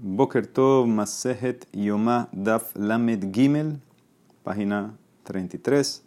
Boker 0.00 0.46
Tov 0.46 0.86
Masejet 0.86 1.66
Yomá 1.72 2.28
Daf 2.30 2.70
Lamed 2.76 3.34
Gimel, 3.34 3.80
página 4.44 4.94
33. 5.24 6.04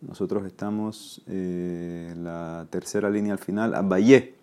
Nosotros 0.00 0.46
estamos 0.46 1.22
en 1.26 1.34
eh, 1.34 2.14
la 2.16 2.66
tercera 2.70 3.10
línea 3.10 3.34
al 3.34 3.38
final, 3.38 3.74
Abayé. 3.74 4.34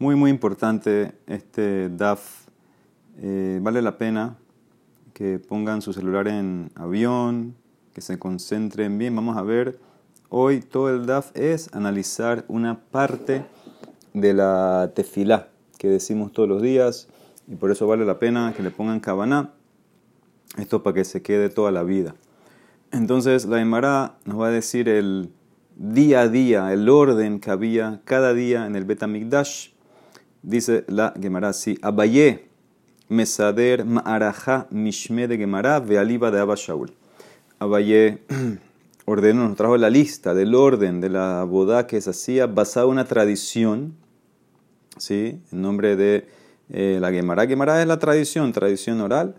Muy, 0.00 0.16
muy 0.16 0.32
importante 0.32 1.12
este 1.28 1.88
Daf. 1.90 2.48
Eh, 3.18 3.60
vale 3.62 3.82
la 3.82 3.98
pena 3.98 4.36
que 5.12 5.38
pongan 5.38 5.80
su 5.80 5.92
celular 5.92 6.26
en 6.26 6.72
avión, 6.74 7.54
que 7.94 8.00
se 8.00 8.18
concentren 8.18 8.98
bien. 8.98 9.14
Vamos 9.14 9.36
a 9.36 9.42
ver, 9.42 9.78
hoy 10.28 10.60
todo 10.60 10.90
el 10.90 11.06
DAF 11.06 11.30
es 11.36 11.72
analizar 11.72 12.44
una 12.48 12.80
parte 12.80 13.44
de 14.12 14.34
la 14.34 14.90
tefilá 14.92 15.50
que 15.78 15.88
decimos 15.88 16.32
todos 16.32 16.48
los 16.48 16.60
días 16.60 17.08
y 17.50 17.56
por 17.56 17.70
eso 17.70 17.86
vale 17.86 18.04
la 18.04 18.18
pena 18.18 18.52
que 18.56 18.62
le 18.62 18.70
pongan 18.70 19.00
cabana. 19.00 19.52
Esto 20.56 20.82
para 20.82 20.94
que 20.94 21.04
se 21.04 21.22
quede 21.22 21.48
toda 21.48 21.70
la 21.70 21.82
vida. 21.82 22.14
Entonces 22.92 23.46
la 23.46 23.60
Emara 23.60 24.16
nos 24.24 24.40
va 24.40 24.48
a 24.48 24.50
decir 24.50 24.88
el 24.88 25.30
día 25.76 26.22
a 26.22 26.28
día, 26.28 26.72
el 26.72 26.88
orden 26.88 27.40
que 27.40 27.50
había 27.50 28.00
cada 28.04 28.34
día 28.34 28.66
en 28.66 28.76
el 28.76 28.84
Betamigdash. 28.84 29.70
Dice 30.42 30.84
la 30.88 31.14
Gemara 31.20 31.50
así: 31.50 31.78
Abaye, 31.82 32.48
Mesader, 33.08 33.84
Ma'araja, 33.84 34.66
Mishme 34.70 35.28
de 35.28 35.36
Gemara, 35.36 35.80
Vealiba 35.80 36.30
de 36.30 36.40
Abba 36.40 36.54
Shaul. 36.56 36.92
Ordenó, 39.04 39.48
nos 39.48 39.56
trajo 39.56 39.76
la 39.78 39.88
lista 39.88 40.34
del 40.34 40.54
orden 40.54 41.00
de 41.00 41.08
la 41.08 41.44
boda 41.44 41.86
que 41.86 42.00
se 42.00 42.10
hacía 42.10 42.46
basada 42.46 42.84
en 42.84 42.92
una 42.92 43.04
tradición, 43.06 43.94
¿sí? 44.98 45.40
en 45.50 45.62
nombre 45.62 45.96
de 45.96 46.28
eh, 46.70 46.98
la 47.00 47.10
Gemara. 47.10 47.46
Gemara 47.46 47.80
es 47.80 47.88
la 47.88 47.98
tradición, 47.98 48.52
tradición 48.52 49.00
oral. 49.00 49.34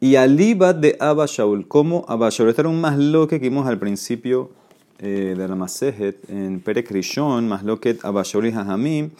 Y 0.00 0.16
aliba 0.16 0.72
de 0.72 0.96
Abba 0.98 1.26
Shaul, 1.26 1.68
como 1.68 2.04
Abba 2.08 2.30
Shaul. 2.30 2.48
Este 2.48 2.62
era 2.62 2.68
un 2.68 2.80
más 2.80 2.96
que 3.28 3.38
vimos 3.38 3.66
al 3.66 3.78
principio 3.78 4.50
eh, 4.98 5.34
de 5.36 5.48
la 5.48 5.54
Masejet, 5.54 6.28
en 6.30 6.60
Perekrishon, 6.60 7.46
más 7.46 7.62
que 7.80 7.98
Abba 8.02 8.22
Shaul 8.22 8.46
y 8.46 8.52
Jajamim, 8.52 9.10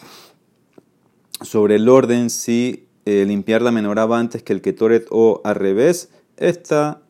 sobre 1.41 1.75
el 1.75 1.87
orden 1.87 2.29
si 2.29 2.87
eh, 3.05 3.25
limpiar 3.27 3.61
la 3.61 3.71
menorá 3.71 4.05
va 4.05 4.19
antes 4.19 4.43
que 4.43 4.53
el 4.53 4.61
Ketoret 4.61 5.05
o 5.11 5.41
al 5.43 5.55
revés. 5.55 6.09
Esta, 6.37 7.01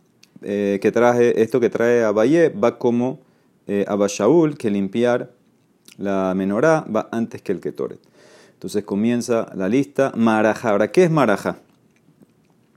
que 0.41 0.91
traje, 0.93 1.41
esto 1.41 1.59
que 1.59 1.69
trae 1.69 2.03
Abaye 2.03 2.49
va 2.49 2.77
como 2.77 3.21
Abba 3.87 4.07
Shaul, 4.09 4.57
que 4.57 4.69
limpiar 4.69 5.31
la 5.97 6.33
menorá 6.35 6.85
va 6.93 7.07
antes 7.11 7.41
que 7.41 7.53
el 7.53 7.61
Ketoret. 7.61 8.10
Entonces 8.61 8.83
comienza 8.83 9.51
la 9.55 9.67
lista. 9.67 10.11
Marajá. 10.15 10.69
Ahora, 10.69 10.91
¿qué 10.91 11.05
es 11.05 11.09
marajá? 11.09 11.57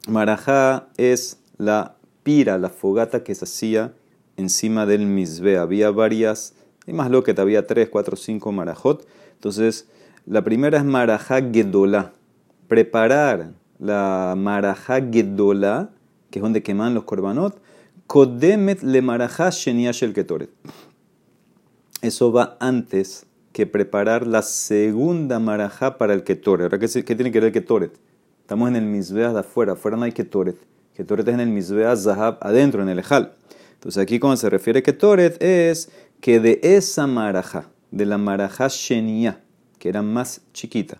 Marajá 0.08 0.88
es 0.96 1.40
la 1.58 1.96
pira, 2.22 2.56
la 2.56 2.70
fogata 2.70 3.22
que 3.22 3.34
se 3.34 3.44
hacía 3.44 3.92
encima 4.38 4.86
del 4.86 5.04
misbe. 5.04 5.58
Había 5.58 5.90
varias, 5.90 6.54
y 6.86 6.94
más 6.94 7.10
lo 7.10 7.22
que 7.22 7.34
había 7.38 7.66
tres, 7.66 7.90
cuatro, 7.90 8.16
cinco 8.16 8.50
marajot. 8.50 9.06
Entonces, 9.34 9.86
la 10.24 10.42
primera 10.42 10.78
es 10.78 10.86
marajá 10.86 11.42
gedolá. 11.52 12.14
Preparar 12.66 13.52
la 13.78 14.32
marajá 14.38 15.02
gedolá, 15.02 15.90
que 16.30 16.38
es 16.38 16.42
donde 16.42 16.62
queman 16.62 16.94
los 16.94 17.04
korbanot. 17.04 17.60
Kodemet 18.06 18.82
le 18.82 19.02
marajá 19.02 19.50
sheniash 19.50 20.02
el 20.02 20.14
ketoret. 20.14 20.48
Eso 22.00 22.32
va 22.32 22.56
antes 22.58 23.26
que 23.54 23.68
preparar 23.68 24.26
la 24.26 24.42
segunda 24.42 25.38
marajá 25.38 25.96
para 25.96 26.12
el 26.12 26.24
ketoret. 26.24 26.64
Ahora, 26.64 26.80
¿qué, 26.80 26.88
tiene 26.88 27.30
que 27.30 27.38
ver 27.38 27.44
el 27.44 27.52
ketoret? 27.52 27.92
Estamos 28.40 28.68
en 28.68 28.74
el 28.74 28.84
misbeah 28.84 29.32
de 29.32 29.38
afuera, 29.38 29.74
afuera 29.74 29.96
no 29.96 30.02
hay 30.02 30.10
ketoret. 30.10 30.56
Ketoret 30.92 31.26
es 31.28 31.34
en 31.34 31.38
el 31.38 31.50
misbeah 31.50 31.94
zahab, 31.94 32.36
adentro, 32.40 32.82
en 32.82 32.88
el 32.88 32.98
ejal. 32.98 33.36
Entonces 33.74 34.02
aquí 34.02 34.18
cuando 34.18 34.38
se 34.38 34.50
refiere 34.50 34.80
a 34.80 34.82
ketoret 34.82 35.40
es 35.40 35.88
que 36.20 36.40
de 36.40 36.58
esa 36.64 37.06
marajá, 37.06 37.70
de 37.92 38.04
la 38.06 38.18
marajá 38.18 38.66
shenia, 38.68 39.40
que 39.78 39.88
era 39.88 40.02
más 40.02 40.40
chiquita, 40.52 40.98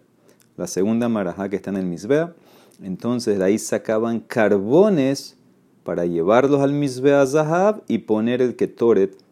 la 0.57 0.69
segunda 0.69 1.09
marajá 1.09 1.49
que 1.49 1.57
está 1.57 1.71
en 1.71 1.79
el 1.79 1.87
misbeah, 1.87 2.35
entonces 2.81 3.37
de 3.37 3.45
ahí 3.45 3.59
sacaban 3.59 4.21
carbones 4.21 5.37
para 5.83 6.07
llevarlos 6.07 6.61
al 6.61 6.73
misbeah 6.73 7.27
zahab 7.27 7.83
y 7.89 7.99
poner 7.99 8.41
el 8.41 8.55
ketoret 8.55 9.24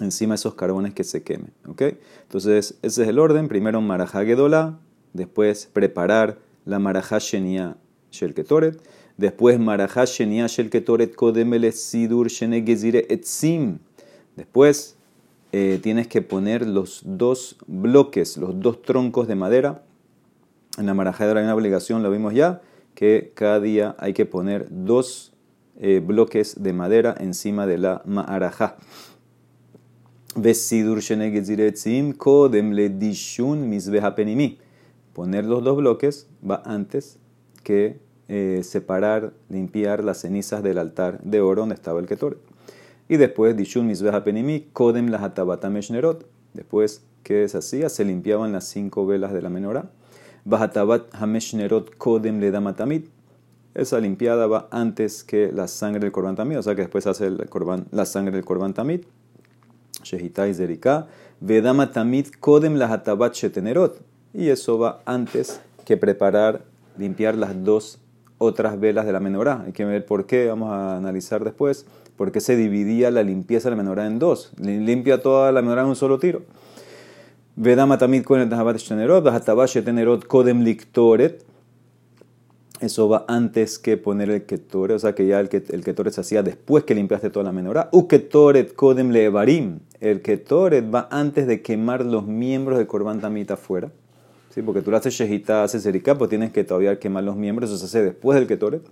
encima 0.00 0.32
de 0.32 0.36
esos 0.36 0.54
carbones 0.54 0.94
que 0.94 1.04
se 1.04 1.22
quemen. 1.22 1.52
Entonces, 1.66 2.78
ese 2.82 3.02
es 3.02 3.08
el 3.08 3.18
orden. 3.18 3.48
Primero 3.48 3.80
marajá 3.80 4.24
gedola, 4.24 4.78
después 5.12 5.68
preparar 5.72 6.38
la 6.64 6.78
marajá 6.78 7.18
shenia 7.18 7.76
shel 8.10 8.34
ketoret, 8.34 8.80
después 9.16 9.58
marajá 9.58 10.04
shenia 10.04 10.46
shel 10.46 10.70
ketoret 10.70 11.14
kodemele 11.14 11.72
sidur 11.72 12.28
shene 12.28 12.64
gezire 12.64 13.06
etzim. 13.08 13.78
Después 14.36 14.96
eh, 15.52 15.78
tienes 15.82 16.06
que 16.06 16.22
poner 16.22 16.66
los 16.66 17.02
dos 17.04 17.56
bloques, 17.66 18.36
los 18.36 18.58
dos 18.60 18.82
troncos 18.82 19.28
de 19.28 19.34
madera. 19.34 19.82
En 20.78 20.86
la 20.86 20.94
marajá 20.94 21.24
hay 21.24 21.42
una 21.42 21.54
obligación, 21.54 22.02
lo 22.02 22.10
vimos 22.10 22.32
ya, 22.32 22.62
que 22.94 23.32
cada 23.34 23.60
día 23.60 23.94
hay 23.98 24.14
que 24.14 24.24
poner 24.24 24.68
dos 24.70 25.32
eh, 25.78 26.00
bloques 26.04 26.62
de 26.62 26.72
madera 26.72 27.14
encima 27.18 27.66
de 27.66 27.78
la 27.78 28.02
marajá. 28.06 28.76
Vesidur 28.76 28.78
kodem 28.78 28.78
le 28.78 28.78
dishun 28.78 30.21
penimi. 30.21 30.21
Poner 35.12 35.44
los 35.44 35.62
dos 35.62 35.76
bloques 35.76 36.26
va 36.48 36.62
antes 36.64 37.18
que 37.62 38.00
eh, 38.28 38.62
separar, 38.64 39.34
limpiar 39.50 40.02
las 40.02 40.22
cenizas 40.22 40.62
del 40.62 40.78
altar 40.78 41.20
de 41.22 41.42
oro 41.42 41.62
donde 41.62 41.74
estaba 41.74 42.00
el 42.00 42.06
ketore. 42.06 42.38
Y 43.08 43.18
después 43.18 43.54
dishun 43.56 43.92
penimi, 44.24 44.68
kodem 44.72 45.08
la 45.08 45.18
hatabata 45.18 45.68
meshnerot. 45.68 46.26
Después 46.54 47.02
que 47.22 47.46
se 47.48 47.58
hacía, 47.58 47.90
se 47.90 48.04
limpiaban 48.04 48.52
las 48.52 48.64
cinco 48.64 49.04
velas 49.04 49.34
de 49.34 49.42
la 49.42 49.50
menorá. 49.50 49.90
Bahatabat 50.44 51.14
hameshnerot 51.14 51.96
kodem 51.98 52.40
le 52.40 52.50
damatamit. 52.50 53.10
Esa 53.74 54.00
limpiada 54.00 54.46
va 54.46 54.68
antes 54.70 55.24
que 55.24 55.52
la 55.52 55.68
sangre 55.68 56.00
del 56.00 56.12
korban 56.12 56.36
tamid, 56.36 56.58
o 56.58 56.62
sea 56.62 56.74
que 56.74 56.82
después 56.82 57.06
hace 57.06 57.26
el 57.26 57.48
korban, 57.48 57.86
la 57.90 58.04
sangre 58.04 58.34
del 58.34 58.44
korban 58.44 58.74
tamid. 58.74 59.02
Zerika, 60.04 61.06
Vedama 61.40 61.92
Tamid 61.92 62.28
Kodem 62.40 62.78
Shetenerot. 62.78 64.00
Y 64.34 64.48
eso 64.48 64.78
va 64.78 65.00
antes 65.04 65.60
que 65.84 65.96
preparar, 65.96 66.62
limpiar 66.96 67.36
las 67.36 67.64
dos 67.64 67.98
otras 68.38 68.78
velas 68.80 69.06
de 69.06 69.12
la 69.12 69.20
menorá. 69.20 69.62
Hay 69.66 69.72
que 69.72 69.84
ver 69.84 70.06
por 70.06 70.26
qué, 70.26 70.46
vamos 70.48 70.70
a 70.70 70.96
analizar 70.96 71.44
después, 71.44 71.86
por 72.16 72.32
qué 72.32 72.40
se 72.40 72.56
dividía 72.56 73.10
la 73.10 73.22
limpieza 73.22 73.68
de 73.68 73.76
la 73.76 73.82
menorá 73.82 74.06
en 74.06 74.18
dos. 74.18 74.52
Limpia 74.58 75.20
toda 75.20 75.52
la 75.52 75.62
menorá 75.62 75.82
en 75.82 75.88
un 75.88 75.96
solo 75.96 76.18
tiro. 76.18 76.42
Vedama 77.56 77.98
Tamid 77.98 78.24
Kodem 78.24 78.48
Lahatabat 78.48 79.68
Shetenerot, 79.68 80.26
Kodem 80.26 80.62
Liktoret 80.62 81.44
eso 82.82 83.08
va 83.08 83.24
antes 83.28 83.78
que 83.78 83.96
poner 83.96 84.28
el 84.28 84.42
ketoret, 84.44 84.96
o 84.96 84.98
sea 84.98 85.14
que 85.14 85.24
ya 85.24 85.38
el, 85.38 85.48
el 85.52 85.84
ketoret 85.84 86.12
se 86.12 86.20
hacía 86.20 86.42
después 86.42 86.82
que 86.82 86.96
limpiaste 86.96 87.30
toda 87.30 87.44
la 87.44 87.52
menorá. 87.52 87.88
U 87.92 88.08
ketoret 88.08 88.74
kodem 88.74 89.10
levarim. 89.10 89.78
El 90.02 90.20
ketoret 90.20 90.92
va 90.92 91.06
antes 91.12 91.46
de 91.46 91.62
quemar 91.62 92.04
los 92.04 92.26
miembros 92.26 92.76
del 92.76 92.88
korban 92.88 93.20
tamita 93.20 93.54
afuera. 93.54 93.92
¿Sí? 94.50 94.60
Porque 94.60 94.82
tú 94.82 94.90
lo 94.90 94.96
haces 94.96 95.14
shehita, 95.14 95.62
haces 95.62 95.88
pues 96.18 96.28
tienes 96.28 96.50
que 96.50 96.64
todavía 96.64 96.98
quemar 96.98 97.22
los 97.22 97.36
miembros, 97.36 97.70
eso 97.70 97.78
se 97.78 97.86
hace 97.86 98.02
después 98.02 98.36
del 98.36 98.48
ketoret. 98.48 98.82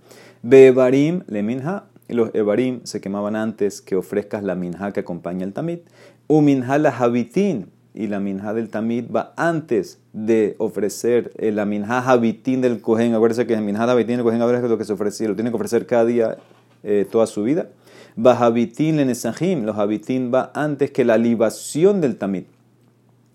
Bevarim 0.41 1.23
le 1.27 1.43
minha. 1.43 1.83
Y 2.07 2.13
los 2.13 2.33
evarim 2.33 2.79
se 2.85 3.01
quemaban 3.01 3.35
antes 3.35 3.81
que 3.81 3.97
ofrezcas 3.97 4.41
la 4.41 4.55
minha 4.55 4.93
que 4.93 5.01
acompaña 5.01 5.43
el 5.43 5.51
tamit. 5.51 5.81
U 6.27 6.39
minha 6.41 6.77
la 6.77 6.89
habitin 6.89 7.67
y 7.93 8.07
la 8.07 8.21
minja 8.21 8.53
del 8.53 8.69
tamid 8.69 9.11
va 9.13 9.33
antes 9.35 9.99
de 10.13 10.55
ofrecer 10.59 11.31
la 11.37 11.65
minja 11.65 11.99
habitín 11.99 12.61
del 12.61 12.79
cohen. 12.79 13.13
Acuérdense 13.13 13.45
que 13.45 13.53
el 13.53 13.61
minja 13.61 13.83
habitín 13.83 14.15
del 14.15 14.23
cohen 14.23 14.41
es 14.41 14.69
lo 14.69 14.77
que 14.77 14.85
se 14.85 14.93
ofrecía, 14.93 15.27
lo 15.27 15.35
tiene 15.35 15.49
que 15.49 15.55
ofrecer 15.55 15.85
cada 15.85 16.05
día 16.05 16.37
eh, 16.83 17.07
toda 17.09 17.27
su 17.27 17.43
vida. 17.43 17.69
Va 18.17 18.37
habitín 18.37 18.99
en 18.99 19.09
esajim, 19.09 19.63
los 19.63 19.77
habitín 19.77 20.31
va 20.33 20.51
antes 20.53 20.91
que 20.91 21.05
la 21.05 21.17
libación 21.17 22.01
del 22.01 22.17
tamid. 22.17 22.43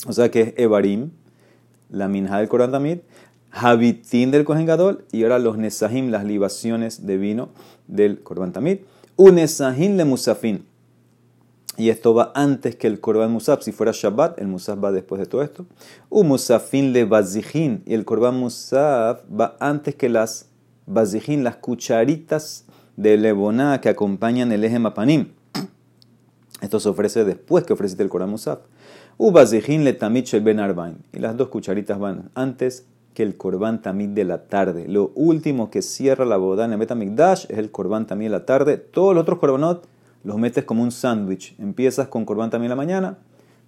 O 0.06 0.12
sea 0.12 0.30
que 0.30 0.40
es 0.40 0.54
evarim, 0.56 1.10
la 1.90 2.08
minja 2.08 2.38
del 2.38 2.48
Corán 2.48 2.72
tamid, 2.72 2.98
habitín 3.50 4.30
del 4.30 4.44
cohen 4.44 4.66
gadol 4.66 5.04
y 5.12 5.22
ahora 5.22 5.38
los 5.38 5.56
nesahim, 5.56 6.10
las 6.10 6.24
libaciones 6.24 7.06
de 7.06 7.16
vino 7.16 7.48
del 7.86 8.22
Corban 8.22 8.52
tamid. 8.52 8.78
Un 9.16 9.36
nesahim 9.36 9.96
le 9.96 10.04
musafin 10.04 10.64
y 11.76 11.90
esto 11.90 12.14
va 12.14 12.32
antes 12.34 12.76
que 12.76 12.86
el 12.86 13.00
Korban 13.00 13.30
Musaf. 13.30 13.62
Si 13.62 13.72
fuera 13.72 13.92
Shabbat, 13.92 14.38
el 14.38 14.46
Musaf 14.46 14.82
va 14.82 14.92
después 14.92 15.20
de 15.20 15.26
todo 15.26 15.42
esto. 15.42 15.66
Un 16.08 16.28
Musafin 16.28 16.92
le 16.92 17.04
Bazijin. 17.04 17.82
Y 17.86 17.94
el 17.94 18.04
Korban 18.04 18.34
Musaf 18.38 19.20
va 19.28 19.56
antes 19.60 19.94
que 19.94 20.08
las 20.08 20.48
Bazijin, 20.86 21.44
las 21.44 21.56
cucharitas 21.56 22.64
de 22.96 23.16
Leboná 23.16 23.80
que 23.80 23.88
acompañan 23.88 24.52
el 24.52 24.64
eje 24.64 24.78
Mapanim. 24.78 25.28
Esto 26.60 26.80
se 26.80 26.88
ofrece 26.88 27.24
después 27.24 27.64
que 27.64 27.72
ofreciste 27.72 28.02
el 28.02 28.08
Korban 28.08 28.30
Musaf. 28.30 28.60
U 29.18 29.30
Bazijin 29.30 29.84
le 29.84 29.92
Tamich 29.92 30.34
el 30.34 30.42
Ben 30.42 30.60
Arbain. 30.60 30.98
Y 31.12 31.18
las 31.18 31.36
dos 31.36 31.48
cucharitas 31.48 31.98
van 31.98 32.30
antes 32.34 32.86
que 33.14 33.22
el 33.22 33.36
Korban 33.36 33.82
Tamid 33.82 34.10
de 34.10 34.24
la 34.24 34.44
tarde. 34.44 34.86
Lo 34.88 35.12
último 35.14 35.70
que 35.70 35.82
cierra 35.82 36.24
la 36.24 36.36
boda 36.36 36.64
en 36.64 36.72
el 36.72 36.78
Betamikdash 36.78 37.46
es 37.48 37.58
el 37.58 37.70
Korban 37.70 38.06
Tamid 38.06 38.26
de 38.26 38.30
la 38.30 38.46
tarde. 38.46 38.76
Todos 38.76 39.14
los 39.14 39.22
otros 39.22 39.38
Korbanot 39.38 39.86
los 40.22 40.38
metes 40.38 40.64
como 40.64 40.82
un 40.82 40.90
sándwich. 40.90 41.54
Empiezas 41.58 42.08
con 42.08 42.24
Korban 42.24 42.50
Tamid 42.50 42.64
en 42.64 42.70
la 42.70 42.76
mañana, 42.76 43.18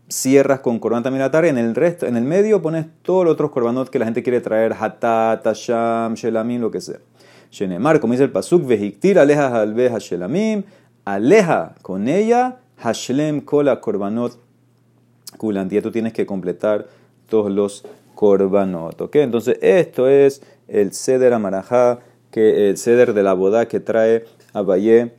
cierras 0.09 0.61
con 0.61 0.79
Korban 0.79 1.03
Tamid 1.03 1.17
en 1.17 1.23
la 1.23 1.31
tarde, 1.31 1.49
en 1.51 1.57
el 1.57 1.75
resto, 1.75 2.07
en 2.07 2.17
el 2.17 2.25
medio 2.25 2.61
pones 2.61 2.87
todos 3.03 3.25
los 3.25 3.35
otros 3.35 3.53
Korbanot 3.53 3.91
que 3.91 3.99
la 3.99 4.07
gente 4.07 4.23
quiere 4.23 4.41
traer, 4.41 4.75
Hatat, 4.79 5.45
Tasham, 5.45 6.15
Shelamim, 6.15 6.61
lo 6.61 6.71
que 6.71 6.81
sea. 6.81 6.99
Shenemar, 7.51 8.01
como 8.01 8.13
dice 8.13 8.25
el 8.25 8.31
Pasuk, 8.31 8.67
Vejiktir, 8.67 9.19
aleja 9.19 9.61
alveja 9.61 9.99
Shelamim, 9.99 10.65
aleja 11.05 11.75
con 11.83 12.09
ella, 12.09 12.59
Hashlem 12.77 13.41
kola 13.41 13.81
Korbanot 13.81 14.39
Kulant. 15.37 15.73
tú 15.83 15.91
tienes 15.91 16.13
que 16.13 16.27
completar 16.27 16.87
todos 17.29 17.51
los 17.51 17.85
korbanot. 18.15 19.01
¿ok? 19.01 19.17
Entonces, 19.17 19.59
esto 19.63 20.09
es 20.09 20.43
el 20.67 20.93
ceder 20.93 21.33
amarajá, 21.33 22.01
que 22.31 22.69
el 22.69 22.77
ceder 22.77 23.15
de 23.15 23.23
la 23.23 23.33
boda 23.33 23.67
que 23.67 23.81
trae 23.81 24.25
Abayé 24.53 25.13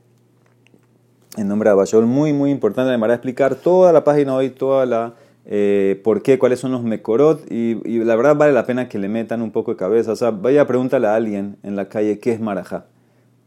en 1.38 1.48
nombre 1.48 1.70
de 1.70 1.74
Abayol. 1.74 2.06
Muy, 2.06 2.34
muy 2.34 2.52
importante. 2.52 2.98
Me 2.98 3.08
a 3.08 3.14
explicar 3.14 3.56
toda 3.56 3.94
la 3.94 4.04
página 4.04 4.36
hoy, 4.36 4.50
toda 4.50 4.86
la. 4.86 5.14
Eh, 5.46 6.00
por 6.04 6.22
qué, 6.22 6.38
cuáles 6.38 6.60
son 6.60 6.72
los 6.72 6.84
mekorot, 6.84 7.52
y, 7.52 7.76
la 8.04 8.16
verdad 8.16 8.36
vale 8.36 8.54
la 8.54 8.66
pena 8.66 8.88
que 8.88 9.00
le 9.00 9.10
metan 9.10 9.42
un 9.42 9.52
poco 9.52 9.72
de 9.72 9.78
cabeza. 9.78 10.12
O 10.12 10.16
sea, 10.16 10.32
vaya 10.32 10.62
a 10.62 10.68
preguntarle 10.68 11.08
a 11.08 11.16
alguien 11.16 11.58
en 11.64 11.76
la 11.76 11.90
calle 11.90 12.20
qué 12.20 12.32
es 12.32 12.40
marajá. 12.40 12.86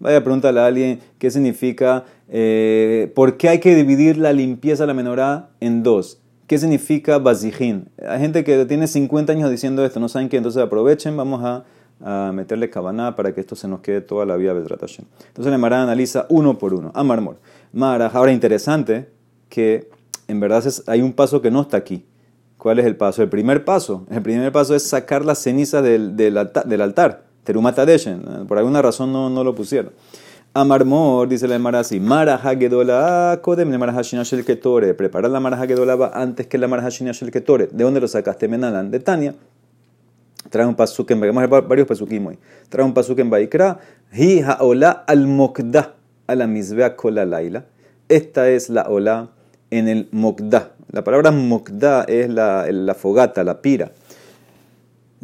Vaya 0.01 0.19
a 0.19 0.25
preguntarle 0.25 0.61
a 0.61 0.67
alguien 0.67 1.01
qué 1.19 1.31
significa, 1.31 2.05
eh, 2.29 3.13
por 3.15 3.37
qué 3.37 3.51
hay 3.51 3.61
que 3.61 3.75
dividir 3.77 4.17
la 4.17 4.33
limpieza 4.33 4.83
de 4.83 4.89
la 4.89 4.95
menorá 4.95 5.51
en 5.61 5.83
dos. 5.83 6.21
¿Qué 6.49 6.59
significa 6.59 7.19
bazijín? 7.19 7.89
Hay 8.07 8.19
gente 8.19 8.43
que 8.43 8.67
tiene 8.67 8.89
50 8.89 9.33
años 9.33 9.51
diciendo 9.51 9.85
esto, 9.85 10.01
no 10.01 10.09
saben 10.09 10.29
qué, 10.29 10.39
entonces 10.39 10.61
aprovechen, 10.63 11.17
vamos 11.17 11.43
a, 11.45 11.65
meterle 12.33 12.69
cabana 12.69 13.15
para 13.15 13.33
que 13.33 13.41
esto 13.41 13.55
se 13.55 13.69
nos 13.69 13.79
quede 13.79 14.01
toda 14.01 14.27
la 14.27 14.35
vida 14.35 14.53
Betratashem. 14.53 15.05
Entonces 15.29 15.53
la 15.53 15.57
Mara 15.57 15.85
analiza 15.85 16.27
uno 16.31 16.59
por 16.59 16.75
uno. 16.75 16.91
Amarmor. 16.97 17.37
Mara, 17.73 18.09
ahora 18.09 18.33
interesante 18.33 19.09
que 19.49 19.89
en 20.33 20.41
verdad 20.41 20.65
hay 20.89 21.03
un 21.03 21.13
paso 21.13 21.41
que 21.41 21.51
no 21.51 21.61
está 21.61 21.77
aquí. 21.77 22.05
¿Cuál 22.59 22.79
es 22.79 22.87
el 22.87 22.97
paso? 22.97 23.23
El 23.23 23.29
primer 23.29 23.65
paso. 23.65 24.07
El 24.11 24.23
primer 24.23 24.51
paso 24.51 24.75
es 24.75 24.83
sacar 24.83 25.25
la 25.25 25.35
ceniza 25.35 25.83
del, 25.83 26.17
del, 26.17 26.37
altar. 26.37 27.25
Terumatadeshen. 27.45 28.47
Por 28.47 28.59
alguna 28.59 28.83
razón 28.83 29.13
no, 29.13 29.29
no 29.31 29.45
lo 29.45 29.55
pusieron. 29.55 29.93
Amarmor, 30.55 31.29
dice 31.29 31.49
la 31.49 31.55
Emara 31.55 31.81
así, 31.81 31.99
Maraja 31.99 32.55
Gedola, 32.55 33.41
Kodem 33.43 33.71
le 33.71 33.79
Maraja 33.79 34.03
preparar 34.99 35.31
la 35.31 35.41
Maraja 35.41 35.67
Gedola 35.67 35.97
va 35.97 36.11
antes 36.15 36.47
que 36.47 36.59
la 36.59 36.69
Maraja 36.69 36.91
Shel. 36.91 37.31
¿De 37.31 37.85
dónde 37.85 38.01
lo 38.01 38.07
sacaste? 38.07 38.49
Menalan, 38.49 38.91
de 38.91 39.01
Tania. 39.01 39.35
Trae 40.51 40.67
un 40.67 40.75
pasuk 40.75 41.11
en 41.11 41.21
vamos 41.21 41.43
a 41.43 41.47
varios 41.47 41.87
pasukim 41.87 42.27
hoy. 42.27 42.39
Trae 42.69 42.85
un 42.85 42.93
pasuk 42.93 43.19
en 43.21 43.31
Baikra, 43.31 43.79
Hi 44.13 44.43
haola 44.43 44.91
al 45.07 45.27
mokda, 45.27 45.95
a 46.27 46.35
la 46.35 46.47
misbea 46.47 46.95
kola 46.97 47.25
laila. 47.25 47.65
Esta 48.11 48.51
es 48.51 48.69
la 48.69 48.83
ola 48.91 49.31
en 49.73 49.89
el 49.89 50.09
mokda. 50.13 50.73
La 50.93 51.03
palabra 51.03 51.31
mokda 51.31 52.05
es 52.05 52.29
la, 52.29 52.95
fogata, 52.97 53.43
la 53.43 53.63
pira. 53.63 53.91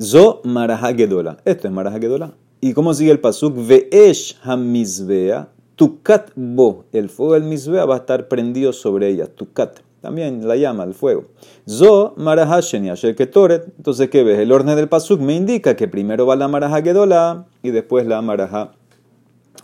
Zo 0.01 0.41
Maraja 0.43 0.95
Gedola. 0.95 1.37
Esto 1.45 1.69
es 1.69 1.75
Maraja 1.75 2.01
Gedola. 2.01 2.33
¿Y 2.61 2.73
cómo 2.73 2.95
sigue 2.95 3.11
el 3.11 3.21
pasuk? 3.21 3.55
Ve'esh 3.55 4.39
hamizbea, 4.43 5.49
tukat 5.77 6.31
bo. 6.35 6.87
El 6.93 7.11
fuego 7.11 7.35
del 7.35 7.43
misbea 7.45 7.85
va 7.85 7.97
a 7.97 7.99
estar 7.99 8.27
prendido 8.27 8.73
sobre 8.73 9.09
ella. 9.09 9.27
Tukat. 9.27 9.81
También 10.01 10.47
la 10.49 10.57
llama, 10.57 10.85
el 10.85 10.95
fuego. 10.95 11.27
Zo 11.69 12.15
maraha 12.17 12.61
shel 12.61 13.15
ketoret. 13.15 13.67
Entonces, 13.77 14.09
¿qué 14.09 14.25
ves? 14.25 14.39
El 14.39 14.51
orden 14.51 14.77
del 14.77 14.89
pasuk 14.89 15.21
me 15.21 15.35
indica 15.35 15.77
que 15.77 15.89
primero 15.89 16.25
va 16.25 16.37
la 16.37 16.49
maraja 16.49 16.81
gedola 16.81 17.47
y 17.63 17.71
después 17.71 18.07
la 18.07 18.23
maraja 18.23 18.73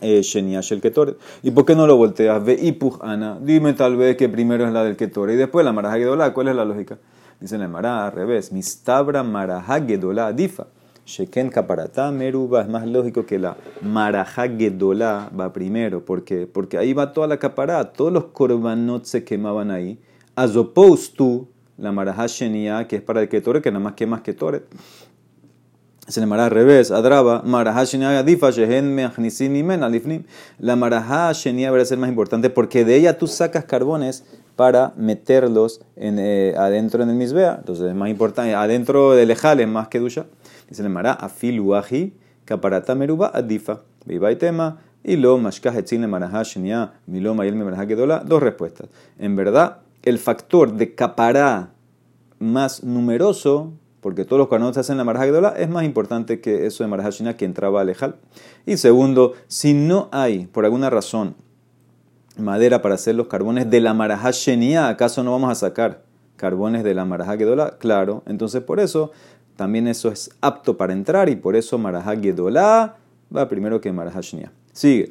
eh, 0.00 0.22
shel 0.22 0.80
ketoret. 0.80 1.16
¿Y 1.42 1.50
por 1.50 1.64
qué 1.64 1.74
no 1.74 1.86
lo 1.86 1.96
volteas? 1.96 2.44
Ve 2.44 2.58
ipuj 2.60 2.98
ana. 3.02 3.38
Dime 3.40 3.72
tal 3.72 3.96
vez 3.96 4.16
que 4.16 4.28
primero 4.28 4.66
es 4.66 4.72
la 4.72 4.84
del 4.84 4.96
ketoret 4.96 5.34
y 5.34 5.38
después 5.38 5.64
la 5.64 5.72
maraja 5.72 5.96
gedola. 5.96 6.32
¿Cuál 6.32 6.48
es 6.48 6.56
la 6.56 6.64
lógica? 6.64 6.98
Dice 7.40 7.58
la 7.58 7.68
maraja 7.68 8.06
al 8.06 8.12
revés. 8.12 8.52
Mistabra 8.52 9.22
maraja 9.22 9.80
gedola 9.80 10.32
difa. 10.32 10.66
Sheken 11.06 11.50
Kaparata 11.50 12.10
Meruba 12.10 12.62
es 12.62 12.68
más 12.68 12.86
lógico 12.86 13.26
que 13.26 13.38
la 13.38 13.58
Maraja 13.82 14.48
Gedolá 14.48 15.30
va 15.38 15.52
primero. 15.52 16.02
¿Por 16.02 16.24
qué? 16.24 16.46
Porque 16.46 16.78
ahí 16.78 16.94
va 16.94 17.12
toda 17.12 17.26
la 17.26 17.38
capará, 17.38 17.92
todos 17.92 18.10
los 18.10 18.24
korbanot 18.26 19.04
se 19.04 19.22
quemaban 19.22 19.70
ahí. 19.70 19.98
As 20.34 20.56
opposed 20.56 21.14
to 21.16 21.46
la 21.76 21.92
Maraja 21.92 22.26
Shenia, 22.26 22.88
que 22.88 22.96
es 22.96 23.02
para 23.02 23.20
el 23.20 23.28
Ketore, 23.28 23.60
que 23.60 23.70
nada 23.70 23.84
más 23.84 23.94
quemas 23.94 24.22
Ketore. 24.22 24.62
Se 26.06 26.24
le 26.24 26.34
al 26.34 26.50
revés, 26.50 26.90
Adraba, 26.90 27.40
Maraja 27.46 27.84
Shenia 27.84 28.22
Difa, 28.22 28.50
Shehen 28.50 28.94
Meachnisim 28.94 29.56
Imen 29.56 29.82
Alifnim. 29.82 30.24
La 30.58 30.76
Maraja 30.76 31.32
Shenia 31.32 31.72
a 31.72 31.84
ser 31.86 31.96
más 31.96 32.10
importante 32.10 32.50
porque 32.50 32.84
de 32.84 32.96
ella 32.96 33.16
tú 33.16 33.26
sacas 33.26 33.64
carbones 33.64 34.22
para 34.54 34.92
meterlos 34.96 35.80
en, 35.96 36.18
eh, 36.18 36.54
adentro 36.58 37.02
en 37.02 37.08
el 37.08 37.16
misbea. 37.16 37.56
Entonces 37.58 37.86
es 37.86 37.94
más 37.94 38.10
importante, 38.10 38.54
adentro 38.54 39.12
del 39.12 39.30
ejal 39.30 39.60
es 39.60 39.68
más 39.68 39.88
que 39.88 39.98
ducha. 39.98 40.26
Dice 40.68 40.82
el 40.82 40.90
Mara, 40.90 41.12
afiluaji, 41.14 42.12
caparata 42.44 42.94
meruba 42.94 43.30
adifa. 43.32 43.80
Viva 44.04 44.30
y 44.30 44.36
tema, 44.36 44.80
y 45.02 45.16
lo 45.16 45.38
mashkah 45.38 45.78
etzin 45.78 46.06
maraha 46.06 46.42
shenia, 46.42 46.92
milo 47.06 47.34
mayel 47.34 47.56
maraha 47.56 47.86
gedola. 47.86 48.18
Dos 48.18 48.42
respuestas. 48.42 48.88
En 49.18 49.36
verdad, 49.36 49.78
el 50.02 50.18
factor 50.18 50.74
de 50.74 50.94
capará 50.94 51.70
más 52.38 52.84
numeroso, 52.84 53.72
porque 54.04 54.26
todos 54.26 54.38
los 54.38 54.48
cuernos 54.48 54.74
se 54.74 54.80
hacen 54.80 54.98
la 54.98 55.04
maraja 55.04 55.24
gedola, 55.24 55.54
es 55.56 55.66
más 55.70 55.82
importante 55.82 56.38
que 56.38 56.66
eso 56.66 56.84
de 56.84 56.88
maraha 56.88 57.08
shenia 57.08 57.38
que 57.38 57.46
entraba 57.46 57.78
a 57.78 57.82
alejar. 57.84 58.18
Y 58.66 58.76
segundo, 58.76 59.32
si 59.48 59.72
no 59.72 60.10
hay, 60.12 60.44
por 60.44 60.66
alguna 60.66 60.90
razón, 60.90 61.36
madera 62.36 62.82
para 62.82 62.96
hacer 62.96 63.14
los 63.14 63.28
carbones 63.28 63.70
de 63.70 63.80
la 63.80 63.94
maraja 63.94 64.30
shenia, 64.30 64.88
¿acaso 64.88 65.24
no 65.24 65.32
vamos 65.32 65.50
a 65.50 65.54
sacar 65.54 66.02
carbones 66.36 66.84
de 66.84 66.92
la 66.92 67.06
maraja 67.06 67.38
gedola? 67.38 67.78
Claro, 67.78 68.22
entonces 68.26 68.62
por 68.62 68.78
eso 68.78 69.10
también 69.56 69.88
eso 69.88 70.10
es 70.10 70.28
apto 70.42 70.76
para 70.76 70.92
entrar 70.92 71.30
y 71.30 71.36
por 71.36 71.56
eso 71.56 71.78
Marajá 71.78 72.14
Gedolá 72.14 72.96
va 73.34 73.48
primero 73.48 73.80
que 73.80 73.90
Marajá 73.90 74.20
Shnia. 74.20 74.52
Sigue. 74.74 75.08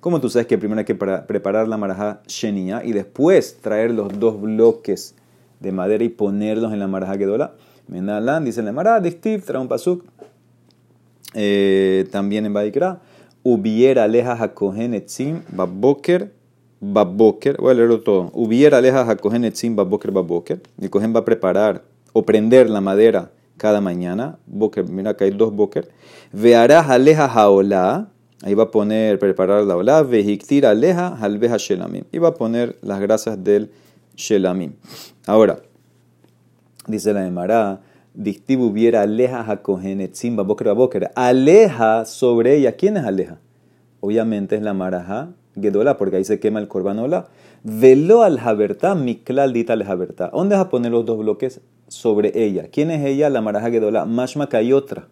Como 0.00 0.20
tú 0.20 0.28
sabes 0.28 0.46
que 0.48 0.58
primero 0.58 0.80
hay 0.80 0.84
que 0.84 0.96
preparar 0.96 1.68
la 1.68 1.76
Marajá 1.76 2.20
Shenia 2.26 2.84
y 2.84 2.90
después 2.90 3.58
traer 3.60 3.92
los 3.92 4.18
dos 4.18 4.40
bloques 4.40 5.14
de 5.66 5.72
madera 5.72 6.04
y 6.04 6.08
ponerlos 6.08 6.72
en 6.72 6.78
la 6.78 6.86
Marajá 6.86 7.18
Gedolá. 7.18 7.54
Menalan 7.88 8.44
dice 8.44 8.60
en 8.60 8.66
la 8.66 8.72
Marajá, 8.72 9.00
Dictiv, 9.00 9.44
trae 9.44 9.60
un 9.60 9.68
pasuk. 9.68 10.04
Eh, 11.34 12.06
también 12.10 12.46
en 12.46 12.54
Baikra. 12.54 13.00
Hubiera 13.42 14.04
aleja 14.04 14.32
Hakohen 14.32 14.94
Etzim 14.94 15.42
Baboker 15.50 16.32
Baboker, 16.80 17.56
voy 17.58 17.72
a 17.72 17.74
leerlo 17.74 18.00
todo. 18.00 18.30
Hubiera 18.34 18.78
aleja 18.78 19.10
a 19.10 19.16
cogen 19.16 19.44
etzim 19.44 19.74
baboker 19.76 20.10
baboker. 20.10 20.60
El 20.80 20.90
cogen 20.90 21.14
va 21.14 21.20
a 21.20 21.24
preparar 21.24 21.82
o 22.12 22.24
prender 22.24 22.68
la 22.68 22.80
madera 22.80 23.30
cada 23.56 23.80
mañana. 23.80 24.38
Boker, 24.46 24.84
mira 24.84 25.16
que 25.16 25.24
hay 25.24 25.30
dos 25.30 25.54
boker. 25.54 25.88
Veará 26.32 26.80
aleja 26.80 27.28
jaolá. 27.28 28.08
Ahí 28.42 28.52
va 28.52 28.64
a 28.64 28.70
poner, 28.70 29.18
preparar 29.18 29.64
la 29.64 29.76
olá. 29.76 30.02
Vejiktir 30.02 30.66
aleja 30.66 31.16
halveja 31.16 31.56
shelamim. 31.56 32.04
Y 32.12 32.18
va 32.18 32.28
a 32.28 32.34
poner 32.34 32.76
las 32.82 33.00
grasas 33.00 33.42
del 33.42 33.70
shelamim. 34.16 34.72
Ahora, 35.26 35.60
dice 36.86 37.12
la 37.12 37.26
Emara, 37.26 37.80
dictiv 38.14 38.60
hubiera 38.60 39.02
aleja 39.02 39.50
a 39.50 39.62
cogen 39.62 40.00
etzim 40.00 40.36
baboker 40.36 40.68
baboker. 40.68 41.10
Aleja 41.14 42.04
sobre 42.04 42.56
ella. 42.56 42.72
¿Quién 42.72 42.96
es 42.96 43.04
aleja? 43.04 43.38
Obviamente 44.00 44.56
es 44.56 44.62
la 44.62 44.74
maraja 44.74 45.30
Gedola, 45.60 45.96
porque 45.96 46.16
ahí 46.16 46.24
se 46.24 46.38
quema 46.38 46.60
el 46.60 46.68
corbanola. 46.68 47.28
Velo 47.62 48.22
al 48.22 48.38
Jabertá, 48.38 48.94
Miklal 48.94 49.52
dita 49.52 49.72
al 49.72 49.84
Jabertá. 49.84 50.30
¿Dónde 50.32 50.54
vas 50.54 50.66
a 50.66 50.68
poner 50.68 50.92
los 50.92 51.04
dos 51.04 51.18
bloques 51.18 51.60
sobre 51.88 52.44
ella? 52.44 52.68
¿Quién 52.70 52.90
es 52.90 53.04
ella? 53.04 53.30
La 53.30 53.40
maraja 53.40 53.70
Gedola. 53.70 54.04
Mashma 54.04 54.48
que 54.48 54.56
hay 54.56 54.72
otra. 54.72 55.08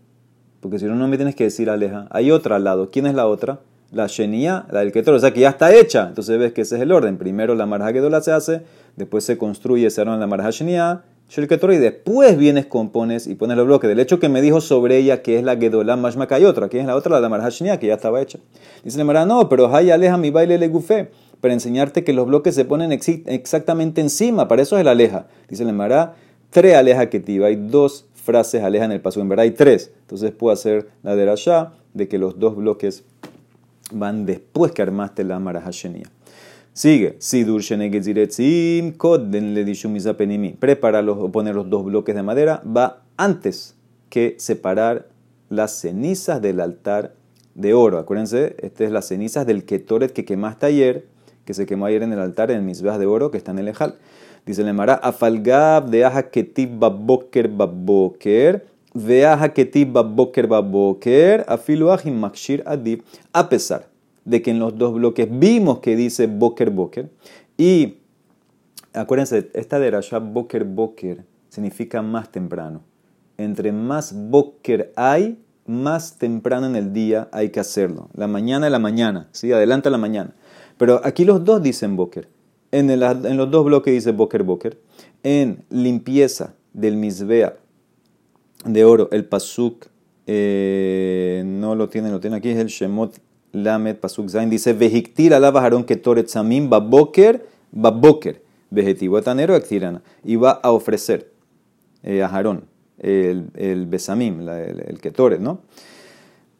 Porque 0.61 0.78
si 0.78 0.84
no, 0.87 0.94
no 0.94 1.08
me 1.08 1.16
tienes 1.16 1.34
que 1.34 1.44
decir 1.44 1.68
Aleja. 1.68 2.06
Hay 2.11 2.30
otra 2.30 2.56
al 2.56 2.64
lado. 2.64 2.90
¿Quién 2.90 3.06
es 3.06 3.14
la 3.14 3.26
otra? 3.26 3.61
La 3.90 4.06
Shenia, 4.06 4.66
la 4.70 4.80
del 4.80 4.92
Ketor. 4.92 5.14
O 5.14 5.18
sea 5.18 5.32
que 5.32 5.40
ya 5.40 5.50
está 5.50 5.75
hecha. 5.75 6.08
Entonces 6.08 6.38
ves 6.38 6.52
que 6.52 6.62
ese 6.62 6.76
es 6.76 6.82
el 6.82 6.92
orden. 6.92 7.18
Primero 7.18 7.54
la 7.54 7.66
maraja 7.66 7.92
Gedola 7.92 8.20
se 8.20 8.32
hace, 8.32 8.62
después 8.96 9.24
se 9.24 9.38
construye, 9.38 9.88
se 9.90 10.00
arma 10.00 10.16
la 10.16 10.26
maraja 10.26 10.50
Shenia 10.50 11.04
y 11.36 11.76
después 11.78 12.36
vienes, 12.36 12.66
compones 12.66 13.26
y 13.26 13.34
pones 13.34 13.56
los 13.56 13.66
bloques. 13.66 13.88
Del 13.88 13.98
hecho 13.98 14.20
que 14.20 14.28
me 14.28 14.40
dijo 14.40 14.60
sobre 14.60 14.98
ella 14.98 15.22
que 15.22 15.36
es 15.36 15.44
la 15.44 15.56
Gedolá 15.56 15.96
Mashma 15.96 16.28
que 16.28 16.34
hay 16.34 16.44
otra. 16.44 16.68
¿Quién 16.68 16.82
es 16.82 16.86
la 16.86 16.94
otra? 16.94 17.18
La 17.18 17.28
Marhashnia, 17.28 17.78
que 17.78 17.88
ya 17.88 17.94
estaba 17.94 18.20
hecha. 18.20 18.38
Dice 18.84 18.98
la 18.98 19.04
Mara, 19.04 19.26
no, 19.26 19.48
pero 19.48 19.74
hay 19.74 19.90
aleja 19.90 20.16
mi 20.16 20.30
baile 20.30 20.58
le 20.58 20.68
gufé. 20.68 21.10
Para 21.40 21.52
enseñarte 21.52 22.04
que 22.04 22.12
los 22.12 22.26
bloques 22.26 22.54
se 22.54 22.64
ponen 22.64 22.92
exactamente 22.92 24.00
encima. 24.00 24.46
Para 24.46 24.62
eso 24.62 24.76
es 24.76 24.82
el 24.82 24.88
aleja. 24.88 25.26
Dice 25.48 25.64
la 25.64 25.72
Mara, 25.72 26.14
tres 26.50 26.76
aleja 26.76 27.10
que 27.10 27.20
te 27.20 27.44
Hay 27.44 27.56
dos 27.56 28.06
frases 28.14 28.62
aleja 28.62 28.84
en 28.84 28.92
el 28.92 29.00
paso. 29.00 29.20
En 29.20 29.28
verdad 29.28 29.42
hay 29.44 29.50
tres. 29.50 29.90
Entonces 30.02 30.30
puedo 30.30 30.52
hacer 30.52 30.88
la 31.02 31.16
de 31.16 31.26
Rasha 31.26 31.72
de 31.94 32.06
que 32.06 32.18
los 32.18 32.38
dos 32.38 32.54
bloques 32.54 33.02
van 33.92 34.24
después 34.24 34.72
que 34.72 34.82
armaste 34.82 35.24
la 35.24 35.40
Marhashnia. 35.40 36.08
Sigue. 36.75 37.14
Sidur 37.21 37.62
shenegeziretzim 37.62 38.97
koden 38.99 39.54
le 39.54 40.14
penimi. 40.14 40.54
Preparar 40.59 41.09
o 41.09 41.31
poner 41.31 41.54
los 41.54 41.71
dos 41.71 41.85
bloques 41.85 42.16
de 42.16 42.23
madera 42.25 42.62
va 42.66 43.04
antes 43.16 43.76
que 44.11 44.35
separar 44.38 45.07
las 45.50 45.71
cenizas 45.71 46.43
del 46.43 46.59
altar 46.59 47.14
de 47.54 47.75
oro. 47.75 47.99
Acuérdense, 47.99 48.57
estas 48.59 48.88
es 48.88 48.93
las 48.93 49.07
cenizas 49.07 49.47
del 49.47 49.64
ketoret 49.64 50.12
que 50.12 50.25
quemaste 50.25 50.66
ayer, 50.66 51.07
que 51.45 51.54
se 51.54 51.64
quemó 51.64 51.87
ayer 51.87 52.02
en 52.02 52.12
el 52.12 52.19
altar 52.19 52.50
en 52.50 52.66
mis 52.66 52.83
de 52.83 53.07
oro 53.07 53.31
que 53.31 53.38
está 53.38 53.52
en 53.52 53.61
el 53.61 53.69
ejal. 53.69 53.95
Dice 54.45 54.62
el 54.62 54.69
Emara, 54.69 54.95
afalgab 54.95 55.88
de 55.88 56.04
aja 56.04 56.28
ketib 56.28 56.76
baboker 56.76 57.47
baboker, 57.47 58.66
de 58.93 59.25
aja 59.25 59.49
ketib 59.50 59.93
baboker 59.93 60.49
baboker, 60.49 61.45
afilu 61.47 61.88
makshir 62.11 62.64
adib. 62.66 63.02
A 63.33 63.49
pesar 63.49 63.93
de 64.25 64.43
que 64.43 64.50
en 64.50 64.59
los 64.59 64.76
dos 64.76 64.95
bloques 64.95 65.28
vimos 65.31 65.81
que 65.81 65.97
dice 65.97 66.26
boker 66.26 66.71
boker, 66.71 67.11
y 67.57 67.99
acuérdense, 68.93 69.50
esta 69.54 69.78
de 69.78 69.90
Rasha 69.90 70.19
boker 70.19 70.64
boker 70.64 71.25
significa 71.49 72.02
más 72.02 72.31
temprano. 72.31 72.83
Entre 73.37 73.73
más 73.73 74.14
boker 74.31 74.93
hay, 74.97 75.38
más 75.66 76.19
temprano 76.19 76.66
en 76.66 76.76
el 76.76 76.93
día 76.93 77.28
hay 77.33 77.50
que 77.50 77.61
hacerlo. 77.61 78.09
La 78.14 78.26
mañana 78.26 78.69
y 78.69 78.71
la 78.71 78.78
mañana, 78.78 79.28
¿sí? 79.33 79.52
Adelanta 79.52 79.90
la 79.90 79.99
mañana. 79.99 80.35
Pero 80.76 81.00
aquí 81.04 81.25
los 81.25 81.45
dos 81.45 81.62
dicen 81.62 81.97
boker. 81.97 82.28
En, 82.71 82.90
en 82.90 83.37
los 83.37 83.50
dos 83.50 83.64
bloques 83.64 83.95
dice 83.95 84.12
boker 84.12 84.43
boker. 84.43 84.78
En 85.23 85.64
limpieza 85.71 86.54
del 86.73 86.97
misbea 86.97 87.57
de 88.64 88.85
oro, 88.85 89.09
el 89.12 89.25
pasuk, 89.25 89.87
eh, 90.26 91.43
no 91.47 91.75
lo 91.75 91.88
tiene, 91.88 92.11
lo 92.11 92.21
tiene 92.21 92.37
aquí, 92.37 92.50
es 92.50 92.59
el 92.59 92.69
Shemot 92.69 93.19
Lamed 93.54 93.96
Pasuk 93.96 94.28
Zain. 94.28 94.50
Dice, 94.50 94.73
vejiktir 94.73 95.32
alaba 95.32 95.62
Harón 95.64 95.84
ketoret 95.84 96.28
samim 96.28 96.68
baboker, 96.68 97.46
baboker, 97.73 98.42
vejetivo 98.70 99.18
etanero 99.18 99.56
Y 100.25 100.37
va 100.37 100.50
a 100.62 100.73
ofrecer 100.73 101.30
eh, 102.02 102.23
a 102.23 102.26
Harón 102.26 102.64
el, 102.99 103.49
el 103.54 103.87
besamim, 103.87 104.40
el, 104.40 104.80
el 104.80 105.00
ketoret, 105.00 105.40
¿no? 105.40 105.61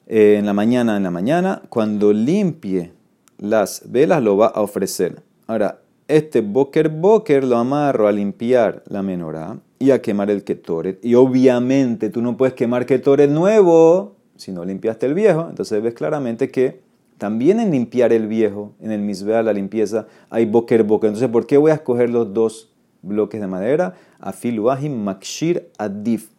Eh, 0.07 0.37
en 0.39 0.47
la 0.47 0.53
mañana, 0.53 0.97
en 0.97 1.03
la 1.03 1.11
mañana, 1.11 1.63
cuando 1.69 2.13
limpie 2.13 2.93
las 3.39 3.83
velas, 3.87 4.23
lo 4.23 4.37
va 4.37 4.47
a 4.47 4.61
ofrecer. 4.61 5.23
Ahora, 5.47 5.81
este 6.09 6.43
boker 6.43 6.91
boker 6.91 7.45
lo 7.45 7.57
amarro 7.57 8.07
a 8.07 8.13
limpiar 8.13 8.83
la 8.87 9.03
menorá 9.03 9.59
y 9.79 9.91
a 9.91 10.03
quemar 10.03 10.31
el 10.31 10.45
ketoret. 10.45 11.03
Y 11.03 11.15
obviamente 11.15 12.11
tú 12.11 12.21
no 12.21 12.37
puedes 12.37 12.55
quemar 12.55 12.85
ketoret 12.85 13.31
nuevo 13.31 14.17
si 14.37 14.53
no 14.53 14.65
limpiaste 14.65 15.07
el 15.07 15.15
viejo. 15.15 15.47
Entonces 15.49 15.83
ves 15.83 15.95
claramente 15.95 16.51
que 16.51 16.81
también 17.19 17.61
en 17.61 17.71
limpiar 17.71 18.13
el 18.13 18.27
viejo, 18.27 18.75
en 18.81 18.91
el 18.91 19.01
misbea, 19.01 19.43
la 19.43 19.53
limpieza, 19.53 20.07
hay 20.31 20.47
boker 20.47 20.83
boker. 20.83 21.09
Entonces, 21.09 21.31
¿por 21.31 21.47
qué 21.47 21.57
voy 21.57 21.71
a 21.71 21.75
escoger 21.75 22.11
los 22.11 22.33
dos 22.35 22.73
bloques 23.03 23.41
de 23.41 23.47
madera? 23.47 23.95
Afiluahim 24.21 25.03
makshir 25.03 25.71
adif. 25.79 26.31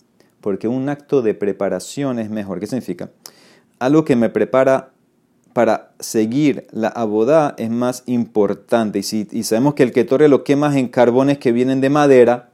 Porque 0.41 0.67
un 0.67 0.89
acto 0.89 1.22
de 1.22 1.34
preparación 1.34 2.20
es 2.20 2.29
mejor. 2.29 2.60
¿Qué 2.60 2.67
significa? 2.67 3.10
Algo 3.79 4.05
que 4.05 4.15
me 4.15 4.29
prepara 4.29 4.91
para 5.53 5.94
seguir 6.00 6.67
la 6.72 6.89
abodá 6.89 7.55
es 7.58 7.70
más 7.70 8.03
importante. 8.05 9.00
Y, 9.00 9.03
si, 9.03 9.27
y 9.32 9.44
sabemos 9.44 9.74
que 9.74 9.84
el 9.84 9.91
que 9.91 10.03
torre 10.03 10.27
lo 10.27 10.44
quemas 10.44 10.75
en 10.75 10.89
carbones 10.89 11.38
que 11.38 11.51
vienen 11.51 11.82
de 11.82 11.89
madera, 11.89 12.50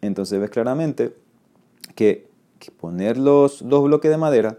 entonces 0.00 0.40
ves 0.40 0.50
claramente 0.50 1.12
que, 1.94 2.28
poner 2.80 3.16
los 3.16 3.68
dos 3.68 3.84
bloques 3.84 4.10
de 4.10 4.18
madera 4.18 4.58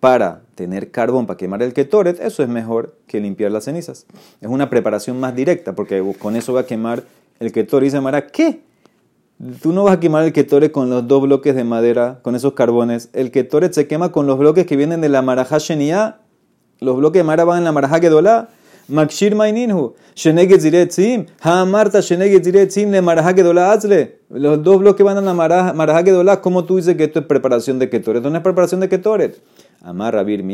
para 0.00 0.40
tener 0.54 0.90
carbón 0.90 1.26
para 1.26 1.36
quemar 1.36 1.62
el 1.62 1.74
ketoret, 1.74 2.18
eso 2.20 2.42
es 2.42 2.48
mejor 2.48 2.96
que 3.06 3.20
limpiar 3.20 3.52
las 3.52 3.64
cenizas. 3.64 4.06
Es 4.40 4.48
una 4.48 4.70
preparación 4.70 5.20
más 5.20 5.36
directa, 5.36 5.74
porque 5.74 6.02
con 6.18 6.36
eso 6.36 6.54
va 6.54 6.60
a 6.60 6.66
quemar 6.66 7.04
el 7.38 7.52
ketoret. 7.52 7.84
Y 7.84 7.86
dice 7.86 8.00
Mara, 8.00 8.26
¿qué? 8.26 8.62
Tú 9.62 9.72
no 9.72 9.84
vas 9.84 9.94
a 9.94 10.00
quemar 10.00 10.24
el 10.24 10.32
ketoret 10.32 10.72
con 10.72 10.90
los 10.90 11.06
dos 11.06 11.22
bloques 11.22 11.54
de 11.54 11.64
madera, 11.64 12.18
con 12.22 12.34
esos 12.34 12.54
carbones. 12.54 13.10
El 13.12 13.30
ketoret 13.30 13.72
se 13.72 13.86
quema 13.86 14.10
con 14.10 14.26
los 14.26 14.38
bloques 14.38 14.66
que 14.66 14.76
vienen 14.76 15.00
de 15.00 15.08
la 15.08 15.22
marajá 15.22 15.58
los 16.80 16.96
bloques 16.96 17.20
de 17.20 17.24
Mara 17.24 17.44
van 17.44 17.58
en 17.58 17.64
la 17.64 17.72
Marajá 17.72 18.00
Gedolá. 18.00 18.48
Makshir 18.90 19.34
Maininhu. 19.34 19.94
Sheneget 20.14 20.60
Ziretzim. 20.60 21.26
Haamarta 21.40 22.00
Sheneget 22.00 22.44
Ziretzim 22.44 22.90
le 22.90 23.00
Marajá 23.00 23.32
Gedolá 23.34 23.72
Azle. 23.72 24.20
Los 24.28 24.62
dos 24.62 24.78
bloques 24.80 25.04
van 25.04 25.18
en 25.18 25.24
la 25.24 25.34
Marajá 25.34 26.02
Gedolá. 26.02 26.40
¿Cómo 26.40 26.64
tú 26.64 26.76
dices 26.76 26.96
que 26.96 27.04
esto 27.04 27.20
es 27.20 27.26
preparación 27.26 27.78
de 27.78 27.88
Ketoret? 27.88 28.18
Esto 28.18 28.30
no 28.30 28.36
es 28.36 28.42
preparación 28.42 28.80
de 28.80 28.88
Ketoret. 28.88 29.40
Amar 29.82 30.14
Rabir. 30.14 30.44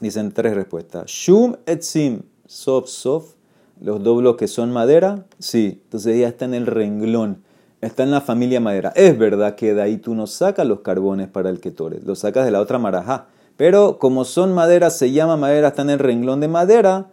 Dicen 0.00 0.32
tres 0.32 0.54
respuestas. 0.54 1.06
Shum 1.06 1.56
Etzim. 1.66 2.22
Sof 2.46 2.88
Sof. 2.88 3.34
Los 3.80 4.02
dos 4.02 4.18
bloques 4.18 4.50
son 4.50 4.72
madera. 4.72 5.26
Sí. 5.38 5.80
Entonces 5.84 6.18
ya 6.18 6.28
está 6.28 6.46
en 6.46 6.54
el 6.54 6.66
renglón. 6.66 7.42
Está 7.80 8.02
en 8.02 8.10
la 8.10 8.20
familia 8.20 8.60
madera. 8.60 8.92
Es 8.94 9.18
verdad 9.18 9.54
que 9.54 9.72
de 9.74 9.82
ahí 9.82 9.96
tú 9.96 10.14
no 10.14 10.26
sacas 10.26 10.66
los 10.66 10.80
carbones 10.80 11.28
para 11.28 11.48
el 11.48 11.60
Ketoret. 11.60 12.02
Los 12.04 12.18
sacas 12.20 12.44
de 12.44 12.50
la 12.50 12.60
otra 12.60 12.78
Marajá. 12.78 13.28
Pero 13.60 13.98
como 13.98 14.24
son 14.24 14.54
madera, 14.54 14.88
se 14.88 15.12
llama 15.12 15.36
madera, 15.36 15.68
está 15.68 15.82
en 15.82 15.90
el 15.90 15.98
renglón 15.98 16.40
de 16.40 16.48
madera 16.48 17.08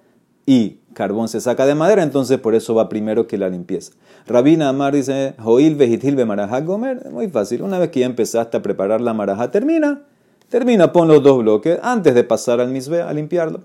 y 0.45 0.77
carbón 0.93 1.27
se 1.27 1.41
saca 1.41 1.65
de 1.65 1.75
madera, 1.75 2.03
entonces 2.03 2.39
por 2.39 2.55
eso 2.55 2.73
va 2.73 2.87
primero 2.87 3.27
que 3.27 3.37
la 3.37 3.49
limpieza. 3.49 3.91
Rabina 4.25 4.69
Amar 4.69 4.95
dice, 4.95 5.35
Joil 5.39 5.75
vejitil 5.75 6.15
be 6.15 6.23
marajá 6.23 6.61
gomer, 6.61 7.11
muy 7.11 7.27
fácil. 7.27 7.63
Una 7.63 7.79
vez 7.79 7.89
que 7.89 7.99
ya 7.99 8.05
empezaste 8.05 8.55
a 8.55 8.61
preparar 8.61 9.01
la 9.01 9.13
marajá, 9.13 9.51
termina. 9.51 10.03
Termina, 10.47 10.93
pon 10.93 11.09
los 11.09 11.21
dos 11.21 11.39
bloques 11.39 11.79
antes 11.83 12.15
de 12.15 12.23
pasar 12.23 12.61
al 12.61 12.69
misbe 12.69 13.01
a 13.01 13.11
limpiarlo 13.11 13.63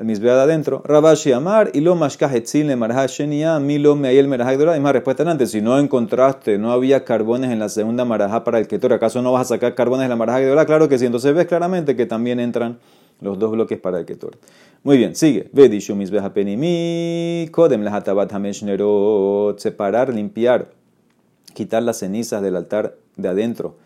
al 0.00 0.06
misbea 0.06 0.34
de 0.34 0.40
adentro. 0.40 0.80
Rabashi 0.86 1.32
Amar, 1.32 1.72
y 1.74 1.80
lo 1.80 1.94
mashkahetzin 1.94 2.68
le 2.68 2.74
marajá 2.74 3.06
shenia, 3.06 3.60
milo 3.60 3.96
meayel 3.96 4.28
merajá 4.28 4.56
dora. 4.56 4.74
Y 4.74 4.80
más 4.80 4.94
respuesta 4.94 5.30
antes, 5.30 5.50
si 5.50 5.60
no 5.60 5.78
encontraste, 5.78 6.56
no 6.56 6.72
había 6.72 7.04
carbones 7.04 7.50
en 7.50 7.58
la 7.58 7.68
segunda 7.68 8.06
marajá 8.06 8.42
para 8.42 8.58
el 8.58 8.66
ketor, 8.66 8.94
¿acaso 8.94 9.20
no 9.20 9.30
vas 9.32 9.42
a 9.42 9.56
sacar 9.56 9.74
carbones 9.74 10.06
de 10.06 10.08
la 10.08 10.16
marajá 10.16 10.40
dora? 10.40 10.64
Claro 10.64 10.88
que 10.88 10.98
sí, 10.98 11.04
entonces 11.04 11.34
ves 11.34 11.46
claramente 11.46 11.96
que 11.96 12.06
también 12.06 12.40
entran 12.40 12.78
los 13.20 13.38
dos 13.38 13.50
bloques 13.50 13.78
para 13.78 13.98
el 13.98 14.06
ketor. 14.06 14.38
Muy 14.84 14.96
bien, 14.96 15.14
sigue. 15.14 15.50
Vedishu 15.52 15.94
misbeha 15.94 16.32
penimi, 16.32 17.50
kodem 17.52 17.86
hatabat 17.86 18.32
hameshnerot, 18.32 19.58
separar, 19.58 20.14
limpiar, 20.14 20.70
quitar 21.52 21.82
las 21.82 21.98
cenizas 21.98 22.40
del 22.40 22.56
altar 22.56 22.96
de 23.16 23.28
adentro. 23.28 23.76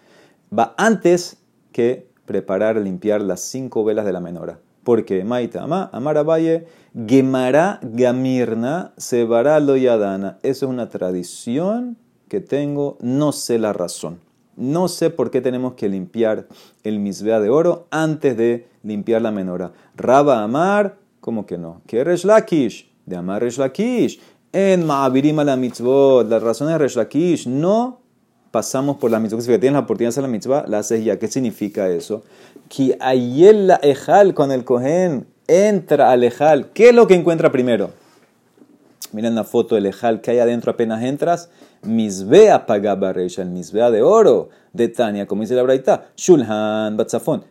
Va 0.57 0.75
antes 0.79 1.39
que 1.73 2.07
preparar, 2.25 2.77
limpiar 2.77 3.21
las 3.21 3.41
cinco 3.41 3.83
velas 3.83 4.05
de 4.05 4.13
la 4.13 4.21
menora. 4.21 4.61
Porque 4.85 5.25
Maita 5.25 5.65
Ama, 5.65 5.91
Amara 5.93 6.23
Valle, 6.23 6.67
Gemara 6.95 7.81
Gamirna, 7.83 8.93
Sebara 8.97 9.59
Loyadana. 9.59 10.39
Eso 10.43 10.67
es 10.67 10.71
una 10.71 10.89
tradición 10.89 11.97
que 12.29 12.41
tengo, 12.41 12.99
no 13.01 13.33
sé 13.33 13.59
la 13.59 13.73
razón. 13.73 14.21
No 14.57 14.87
sé 14.87 15.11
por 15.11 15.31
qué 15.31 15.41
tenemos 15.41 15.75
que 15.75 15.89
limpiar 15.89 16.47
el 16.85 17.01
misbea 17.01 17.41
de 17.41 17.51
oro 17.51 17.87
antes 17.91 18.37
de 18.37 18.69
limpiar 18.85 19.23
la 19.23 19.33
menora. 19.33 19.73
Raba 19.97 20.43
Amar, 20.43 20.97
¿cómo 21.21 21.47
que 21.47 21.59
no? 21.59 21.81
Que 21.87 22.05
Resh 22.05 22.25
Lakish, 22.25 22.89
de 23.07 23.17
Amar 23.17 23.43
Resh 23.43 23.59
Lakish. 23.59 24.21
En 24.53 24.87
Ma'abirim 24.87 25.37
la 25.43 25.57
mitzvot, 25.57 26.29
las 26.29 26.41
razones 26.41 26.75
de 26.75 26.79
Resh 26.79 26.97
Lakish, 26.97 27.49
no 27.49 28.04
pasamos 28.55 28.99
por 28.99 29.11
la 29.11 29.19
mitzvah. 29.19 29.41
Si 29.41 29.49
tienes 29.49 29.73
la 29.73 29.81
oportunidad 29.81 30.15
de 30.15 30.23
la 30.23 30.29
mitzvah, 30.29 30.65
la 30.69 30.79
haces 30.79 31.05
ya. 31.05 31.19
¿Qué 31.19 31.27
significa 31.27 31.89
eso? 31.89 32.23
Que 32.69 32.97
ayel 33.01 33.67
la 33.67 33.81
ejal 33.83 34.33
con 34.33 34.53
el 34.53 34.65
cohen 34.65 35.27
entra 35.49 36.13
al 36.13 36.23
ejal. 36.23 36.71
¿Qué 36.73 36.91
es 36.91 36.95
lo 36.95 37.09
que 37.09 37.15
encuentra 37.17 37.51
primero? 37.51 37.91
Miren 39.11 39.35
la 39.35 39.43
foto 39.43 39.75
del 39.75 39.87
ejal 39.87 40.21
que 40.21 40.31
hay 40.31 40.39
adentro 40.39 40.71
apenas 40.71 41.03
entras. 41.03 41.51
Misbea 41.83 42.65
pagabaresha, 42.65 43.43
el 43.43 43.51
misbea 43.51 43.91
de 43.91 44.03
oro 44.03 44.51
de 44.73 44.87
Tania, 44.87 45.27
como 45.27 45.43
dice 45.43 45.57
la 45.57 45.65
braita. 45.65 46.11
Shulhan 46.17 46.97
batzafon, 46.97 47.43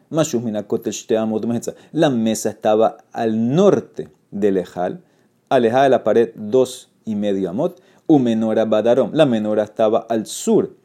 La 1.92 2.10
mesa 2.10 2.50
estaba 2.50 2.98
al 3.12 3.54
norte 3.54 4.08
del 4.32 4.56
ejal, 4.56 5.02
alejada 5.50 5.84
de 5.84 5.90
la 5.90 6.06
pared 6.06 6.30
dos 6.36 6.92
y 7.04 7.16
medio 7.16 7.50
amot. 7.50 7.82
Umenora 8.08 8.64
badarom, 8.64 9.12
la 9.14 9.26
menora 9.26 9.64
estaba 9.64 10.06
al 10.10 10.26
sur 10.26 10.83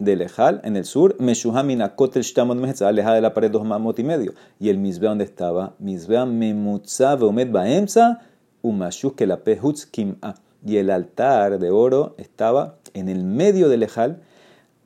de 0.00 0.16
Lejal, 0.16 0.60
en 0.64 0.76
el 0.76 0.86
sur, 0.86 1.14
Meshuhamina 1.20 1.94
Kotel 1.94 2.22
Shtamot 2.22 2.56
Mehetza, 2.56 2.88
alejada 2.88 3.16
de 3.16 3.20
la 3.20 3.34
pared 3.34 3.50
dos 3.50 3.64
mamot 3.64 3.98
y 3.98 4.02
medio. 4.02 4.32
Y 4.58 4.70
el 4.70 4.78
Misbea, 4.78 5.10
donde 5.10 5.24
estaba? 5.24 5.74
Misbea 5.78 6.24
Memutza 6.24 7.14
Veomet 7.16 7.52
Baemza, 7.52 8.22
Umashuch 8.62 9.14
que 9.14 9.26
la 9.26 9.44
Pehutz 9.44 9.84
Kim'a. 9.86 10.34
Y 10.66 10.78
el 10.78 10.90
altar 10.90 11.58
de 11.58 11.70
oro 11.70 12.14
estaba 12.18 12.76
en 12.94 13.08
el 13.08 13.24
medio 13.24 13.68
de 13.68 13.76
Lejal, 13.76 14.22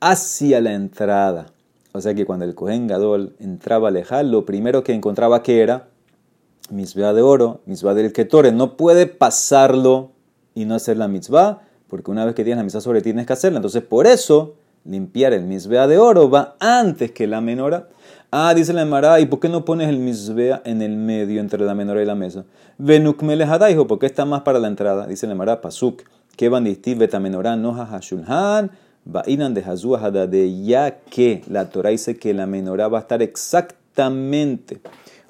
hacia 0.01 0.59
la 0.59 0.73
entrada. 0.73 1.47
O 1.93 2.01
sea 2.01 2.13
que 2.13 2.25
cuando 2.25 2.43
el 2.43 2.53
Kohen 2.53 2.87
Gadol 2.87 3.35
entraba 3.39 3.87
a 3.87 3.91
Lejal, 3.91 4.31
lo 4.31 4.45
primero 4.45 4.83
que 4.83 4.93
encontraba 4.93 5.41
que 5.43 5.61
era 5.61 5.87
Misbea 6.69 7.13
de 7.13 7.21
oro, 7.21 7.61
Misbea 7.65 7.93
del 7.93 8.11
Ketore. 8.11 8.51
No 8.51 8.75
puede 8.75 9.07
pasarlo 9.07 10.11
y 10.53 10.65
no 10.65 10.75
hacer 10.75 10.97
la 10.97 11.07
mitzvah, 11.07 11.61
porque 11.87 12.11
una 12.11 12.25
vez 12.25 12.35
que 12.35 12.43
tienes 12.43 12.57
la 12.57 12.63
mitzvah 12.63 12.81
sobre 12.81 12.99
ti 12.99 13.05
tienes 13.05 13.25
que 13.25 13.33
hacerla. 13.33 13.59
Entonces, 13.59 13.81
por 13.81 14.07
eso 14.07 14.55
limpiar 14.85 15.33
el 15.33 15.43
misbea 15.43 15.87
de 15.87 15.97
oro 15.97 16.29
va 16.29 16.55
antes 16.59 17.11
que 17.11 17.27
la 17.27 17.41
menora. 17.41 17.89
Ah, 18.31 18.53
dice 18.53 18.73
la 18.73 18.81
Emara, 18.81 19.19
¿y 19.19 19.25
por 19.25 19.39
qué 19.39 19.49
no 19.49 19.65
pones 19.65 19.89
el 19.89 19.97
misbea 19.97 20.61
en 20.65 20.81
el 20.81 20.95
medio 20.95 21.39
entre 21.41 21.63
la 21.63 21.73
menora 21.73 22.01
y 22.01 22.05
la 22.05 22.15
mesa? 22.15 22.45
Venukmele 22.77 23.47
dijo, 23.67 23.87
¿por 23.87 23.99
qué 23.99 24.05
está 24.05 24.25
más 24.25 24.41
para 24.41 24.59
la 24.59 24.67
entrada? 24.67 25.07
Dice 25.07 25.25
la 25.25 25.33
Emara, 25.33 25.61
pasuk, 25.61 26.03
que 26.35 26.49
van 26.49 26.65
distir 26.65 26.97
beta 26.97 27.19
menorá 27.19 27.55
noja 27.55 27.85
hashulhan, 27.85 28.71
va'inan 29.05 29.53
de 29.53 29.61
hazua 29.61 30.11
de 30.11 30.63
ya 30.63 30.99
que 31.09 31.43
la 31.47 31.69
Torah 31.69 31.91
dice 31.91 32.17
que 32.17 32.33
la 32.33 32.45
menorá 32.45 32.87
va 32.87 32.97
a 32.97 33.01
estar 33.01 33.21
exactamente 33.21 34.81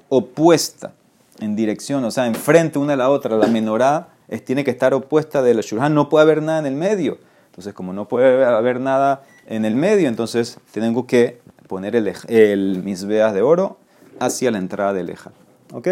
opuesta 0.09 0.93
en 1.39 1.55
dirección, 1.55 2.03
o 2.05 2.11
sea, 2.11 2.25
enfrente 2.25 2.79
una 2.79 2.93
a 2.93 2.97
la 2.97 3.09
otra. 3.09 3.37
La 3.37 3.47
menorá 3.47 4.07
tiene 4.45 4.63
que 4.63 4.71
estar 4.71 4.93
opuesta 4.93 5.43
de 5.43 5.53
la 5.53 5.61
shulhan, 5.61 5.93
no 5.93 6.09
puede 6.09 6.23
haber 6.23 6.41
nada 6.41 6.59
en 6.59 6.65
el 6.65 6.75
medio. 6.75 7.19
Entonces, 7.55 7.73
como 7.73 7.93
no 7.93 8.09
puede 8.09 8.43
haber 8.43 8.81
nada 8.81 9.23
en 9.47 9.63
el 9.63 9.75
medio, 9.75 10.09
entonces 10.09 10.59
tengo 10.73 11.07
que 11.07 11.39
poner 11.69 11.95
el, 11.95 12.13
el 12.27 12.83
misbeas 12.83 13.33
de 13.33 13.41
oro 13.41 13.77
hacia 14.19 14.51
la 14.51 14.57
entrada 14.57 14.91
de 14.91 15.05
leja. 15.05 15.31
¿Ok? 15.71 15.87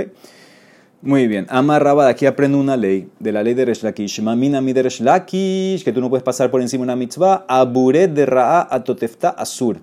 Muy 1.01 1.27
bien. 1.27 1.48
Amarraba, 1.48 2.03
de 2.03 2.12
aquí 2.12 2.25
aprendo 2.25 2.58
una 2.58 2.75
ley, 2.75 3.10
de 3.20 3.32
la 3.32 3.43
ley 3.43 3.53
de 3.53 3.63
Resh 3.63 3.82
Lakish. 3.82 4.22
Mamina 4.22 4.60
mi 4.60 4.74
de 4.74 4.84
Resh 4.84 5.00
Lakish, 5.00 5.86
que 5.86 5.93
tú 5.93 6.01
no 6.01 6.10
puedes 6.10 6.24
pasar 6.24 6.51
por 6.51 6.62
encima 6.62 6.82
de 6.82 6.84
una 6.84 6.96
mitzvah. 6.98 7.46
Aburet 7.48 8.12
de 8.12 8.25
Ra'a 8.25 8.67
atotefta 8.70 9.29
asur. 9.29 9.77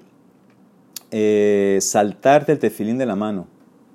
Eh, 1.10 1.78
saltarte 1.80 2.52
el 2.52 2.58
tefilín 2.58 2.98
de 2.98 3.06
la 3.06 3.16
mano 3.16 3.46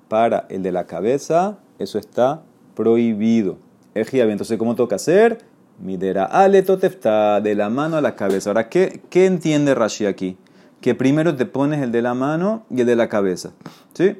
para 0.08 0.46
el 0.48 0.64
de 0.64 0.72
la 0.72 0.86
cabeza, 0.86 1.58
eso 1.78 2.00
está 2.00 2.42
prohibido. 2.74 3.58
Entonces, 3.94 4.58
¿cómo 4.58 4.74
toca 4.74 4.96
hacer? 4.96 5.38
Midera 5.78 6.24
ale 6.24 6.62
totefta, 6.62 7.40
de 7.40 7.54
la 7.54 7.68
mano 7.68 7.96
a 7.96 8.00
la 8.00 8.14
cabeza. 8.14 8.50
Ahora, 8.50 8.68
¿qué, 8.68 9.02
qué 9.10 9.26
entiende 9.26 9.74
Rashi 9.74 10.06
aquí? 10.06 10.38
Que 10.80 10.94
primero 10.94 11.36
te 11.36 11.46
pones 11.46 11.82
el 11.82 11.92
de 11.92 12.02
la 12.02 12.14
mano 12.14 12.64
y 12.70 12.80
el 12.80 12.86
de 12.86 12.96
la 12.96 13.08
cabeza. 13.08 13.52
¿Sí? 13.92 14.16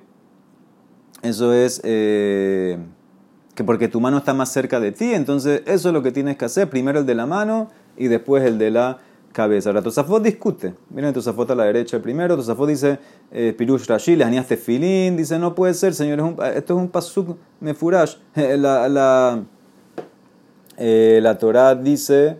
Eso 1.23 1.53
es 1.53 1.81
eh, 1.85 2.79
que 3.55 3.65
porque 3.65 3.89
tu 3.89 4.01
mano 4.01 4.19
está 4.19 4.35
más 4.35 4.53
cerca 4.53 4.81
de 4.81 4.93
ti, 4.93 5.15
entonces 5.15 5.63
eso 5.67 5.89
es 5.89 5.95
lo 5.95 6.03
que 6.03 6.13
tienes 6.13 6.37
que 6.37 6.45
hacer. 6.45 6.69
Primero 6.69 7.01
el 7.01 7.07
de 7.07 7.15
la 7.15 7.27
mano 7.27 7.71
y 7.97 8.09
después 8.09 8.45
el 8.45 8.59
de 8.59 8.71
la 8.71 8.99
cabeza. 9.33 9.71
Ahora 9.71 9.83
Tosafot 9.83 10.23
discute. 10.23 10.75
Miren 10.91 11.13
Tosafot 11.13 11.51
a 11.51 11.55
la 11.55 11.65
derecha 11.65 12.01
primero. 12.01 12.37
Tosafot 12.37 12.69
dice, 12.69 12.99
eh, 13.31 13.55
Pirush 13.57 13.87
Rashi, 13.87 14.17
le 14.17 14.43
filín. 14.43 15.17
Dice, 15.17 15.39
no 15.39 15.55
puede 15.55 15.75
ser, 15.75 15.95
señor, 15.95 16.37
esto 16.55 16.75
es 16.75 16.81
un 16.81 16.89
pasuk 16.89 17.37
mefurash. 17.61 18.17
la, 18.35 18.89
la, 18.89 19.43
eh, 20.76 21.21
la 21.23 21.38
Torah 21.38 21.75
dice, 21.75 22.38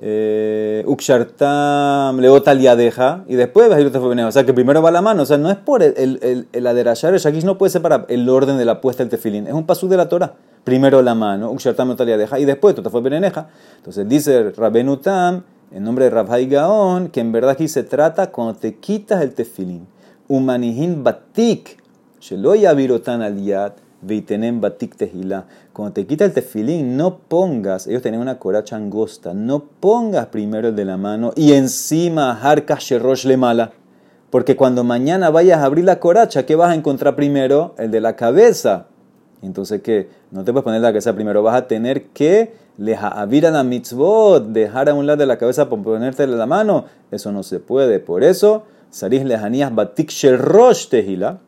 eh, 0.00 0.84
Ukshartam 0.86 2.20
leotal 2.20 2.60
deja 2.76 3.24
y 3.26 3.34
después 3.34 3.68
O 3.70 4.32
sea 4.32 4.44
que 4.44 4.54
primero 4.54 4.80
va 4.80 4.90
la 4.90 5.02
mano. 5.02 5.22
O 5.22 5.26
sea, 5.26 5.38
no 5.38 5.50
es 5.50 5.56
por 5.56 5.82
el, 5.82 5.94
el, 5.96 6.48
el, 6.52 6.66
aderashar, 6.66 7.14
el 7.14 7.20
shakish 7.20 7.44
no 7.44 7.58
puede 7.58 7.70
ser 7.70 7.82
para 7.82 8.06
el 8.08 8.28
orden 8.28 8.58
de 8.58 8.64
la 8.64 8.80
puesta 8.80 9.02
del 9.02 9.10
tefilín. 9.10 9.46
Es 9.46 9.54
un 9.54 9.66
pasuk 9.66 9.90
de 9.90 9.96
la 9.96 10.08
Torah. 10.08 10.34
Primero 10.64 11.02
la 11.02 11.14
mano, 11.14 11.50
Ukshartam 11.50 11.88
leotal 11.88 12.06
deja 12.06 12.38
y 12.38 12.44
después 12.44 12.74
fue 12.90 13.00
beneneja. 13.00 13.48
Entonces 13.78 14.08
dice 14.08 14.50
Rabenutam 14.50 15.42
en 15.70 15.84
nombre 15.84 16.04
de 16.04 16.10
Rabhai 16.10 16.46
Gaon, 16.46 17.08
que 17.08 17.20
en 17.20 17.32
verdad 17.32 17.50
aquí 17.50 17.68
se 17.68 17.82
trata 17.82 18.30
cuando 18.30 18.54
te 18.54 18.76
quitas 18.76 19.22
el 19.22 19.34
tefilín. 19.34 19.86
Umanihin 20.28 21.04
batik, 21.04 21.82
sheloya 22.20 22.72
virotan 22.74 23.22
al 23.22 23.42
yad, 23.42 23.72
veitenen 24.00 24.60
batik 24.60 24.96
tehila. 24.96 25.46
Cuando 25.78 25.92
te 25.92 26.08
quitas 26.08 26.26
el 26.26 26.34
tefilín, 26.34 26.96
no 26.96 27.18
pongas, 27.18 27.86
ellos 27.86 28.02
tienen 28.02 28.20
una 28.20 28.40
coracha 28.40 28.74
angosta, 28.74 29.32
no 29.32 29.60
pongas 29.78 30.26
primero 30.26 30.70
el 30.70 30.74
de 30.74 30.84
la 30.84 30.96
mano 30.96 31.32
y 31.36 31.52
encima 31.52 32.32
harka 32.42 32.78
sherosh 32.80 33.26
le 33.26 33.36
mala. 33.36 33.70
Porque 34.28 34.56
cuando 34.56 34.82
mañana 34.82 35.30
vayas 35.30 35.60
a 35.60 35.66
abrir 35.66 35.84
la 35.84 36.00
coracha, 36.00 36.44
¿qué 36.44 36.56
vas 36.56 36.70
a 36.70 36.74
encontrar 36.74 37.14
primero? 37.14 37.76
El 37.78 37.92
de 37.92 38.00
la 38.00 38.16
cabeza. 38.16 38.88
Entonces, 39.40 39.80
¿qué? 39.80 40.08
No 40.32 40.42
te 40.42 40.50
puedes 40.50 40.64
poner 40.64 40.80
la 40.80 40.88
cabeza 40.88 41.14
primero, 41.14 41.44
vas 41.44 41.54
a 41.54 41.68
tener 41.68 42.06
que 42.06 42.54
leja 42.76 43.24
la 43.30 43.62
mitzvot, 43.62 44.48
dejar 44.48 44.88
a 44.88 44.94
un 44.94 45.06
lado 45.06 45.18
de 45.18 45.26
la 45.26 45.38
cabeza 45.38 45.68
por 45.68 45.80
ponerte 45.84 46.26
la 46.26 46.46
mano, 46.46 46.86
eso 47.12 47.30
no 47.30 47.44
se 47.44 47.60
puede. 47.60 48.00
Por 48.00 48.24
eso, 48.24 48.64
sarís 48.90 49.24
lejanías 49.24 49.72
batik 49.72 50.10
sherosh 50.10 50.88
tehila, 50.88 51.38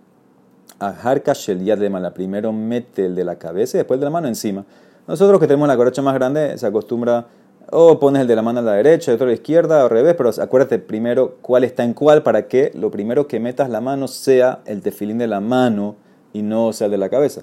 ajarka 0.81 1.33
shel 1.35 1.63
yad 1.63 1.79
mala. 1.91 2.13
Primero 2.13 2.53
mete 2.53 3.07
el 3.07 3.15
de 3.15 3.25
la 3.25 3.37
cabeza 3.37 3.77
y 3.77 3.79
después 3.79 4.01
de 4.01 4.05
la 4.05 4.11
mano 4.11 4.27
encima. 4.27 4.65
Nosotros 5.07 5.39
que 5.39 5.47
tenemos 5.47 5.69
la 5.69 5.77
coracha 5.77 6.03
más 6.03 6.15
grande, 6.15 6.59
se 6.59 6.67
acostumbra 6.67 7.27
o 7.71 8.01
pones 8.01 8.23
el 8.23 8.29
de 8.29 8.37
la 8.37 8.43
mano 8.43 8.61
a 8.61 8.63
la 8.63 8.73
derecha, 8.73 9.13
y 9.13 9.15
otro 9.15 9.27
a 9.27 9.29
la 9.29 9.35
izquierda, 9.35 9.81
o 9.81 9.85
al 9.85 9.91
revés, 9.91 10.15
pero 10.17 10.31
acuérdate 10.41 10.79
primero 10.79 11.37
cuál 11.41 11.63
está 11.63 11.85
en 11.85 11.95
cuál 11.95 12.23
para 12.23 12.49
que 12.49 12.73
lo 12.75 12.91
primero 12.91 13.29
que 13.29 13.39
metas 13.39 13.71
la 13.71 13.81
mano 13.81 14.09
sea 14.09 14.61
el 14.67 14.83
tefilín 14.83 15.19
de 15.19 15.29
la 15.29 15.41
mano 15.41 15.95
y 16.33 16.43
no 16.43 16.73
sea 16.73 16.87
el 16.87 16.91
de 16.91 16.99
la 16.99 17.09
cabeza. 17.09 17.43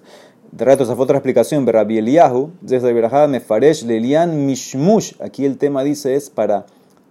De 0.51 0.63
rato, 0.63 0.83
esa 0.83 0.95
fue 0.95 1.03
otra 1.03 1.17
explicación. 1.17 1.67
Rabbi 1.67 1.97
Eliyahu, 1.97 2.51
desde 2.61 2.93
Mefaresh, 3.27 3.85
Lelian 3.85 4.45
Mishmush. 4.45 5.13
Aquí 5.21 5.45
el 5.45 5.57
tema 5.57 5.83
dice 5.83 6.15
es 6.15 6.29
para 6.29 6.65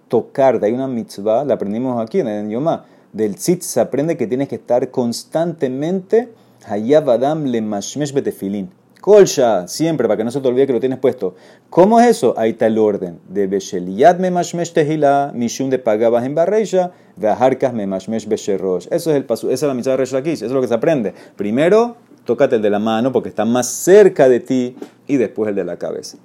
tocar. 0.08 0.58
De 0.58 0.66
ahí 0.66 0.72
una 0.72 0.88
mitzvah, 0.88 1.44
la 1.44 1.54
aprendimos 1.54 2.02
aquí 2.02 2.20
en 2.20 2.28
el 2.28 2.48
Yomá. 2.48 2.86
Del 3.16 3.36
tzitz 3.36 3.64
se 3.64 3.80
aprende 3.80 4.18
que 4.18 4.26
tienes 4.26 4.46
que 4.46 4.56
estar 4.56 4.90
constantemente 4.90 6.28
Hayab 6.66 7.08
Adam 7.08 7.46
le 7.46 7.62
mashmesh 7.62 8.12
betefilin. 8.12 8.68
Kolsha, 9.00 9.66
siempre, 9.68 10.06
para 10.06 10.18
que 10.18 10.24
no 10.24 10.30
se 10.30 10.38
te 10.42 10.48
olvide 10.48 10.66
que 10.66 10.74
lo 10.74 10.80
tienes 10.80 10.98
puesto. 10.98 11.34
¿Cómo 11.70 11.98
es 11.98 12.08
eso? 12.08 12.34
Ahí 12.36 12.50
está 12.50 12.66
el 12.66 12.76
orden. 12.76 13.18
De 13.26 13.46
Besheliyad 13.46 14.18
me 14.18 14.30
mashmesh 14.30 14.74
tehila, 14.74 15.32
mishum 15.34 15.70
de 15.70 15.78
pagabas 15.78 16.26
en 16.26 16.34
barreisha, 16.34 16.92
de 17.16 17.28
aharkas 17.28 17.72
me 17.72 17.86
mashmesh 17.86 18.28
besherosh. 18.28 18.86
Eso 18.90 19.10
es 19.10 19.16
el 19.16 19.24
paso, 19.24 19.50
esa 19.50 19.64
es 19.64 19.68
la 19.68 19.72
mitzvah 19.72 19.92
de 19.92 19.96
Resh 19.96 20.14
eso 20.14 20.44
es 20.44 20.52
lo 20.52 20.60
que 20.60 20.68
se 20.68 20.74
aprende. 20.74 21.14
Primero, 21.36 21.96
tócate 22.26 22.56
el 22.56 22.62
de 22.62 22.68
la 22.68 22.80
mano 22.80 23.12
porque 23.12 23.30
está 23.30 23.46
más 23.46 23.66
cerca 23.66 24.28
de 24.28 24.40
ti 24.40 24.76
y 25.06 25.16
después 25.16 25.48
el 25.48 25.54
de 25.54 25.64
la 25.64 25.78
cabeza. 25.78 26.18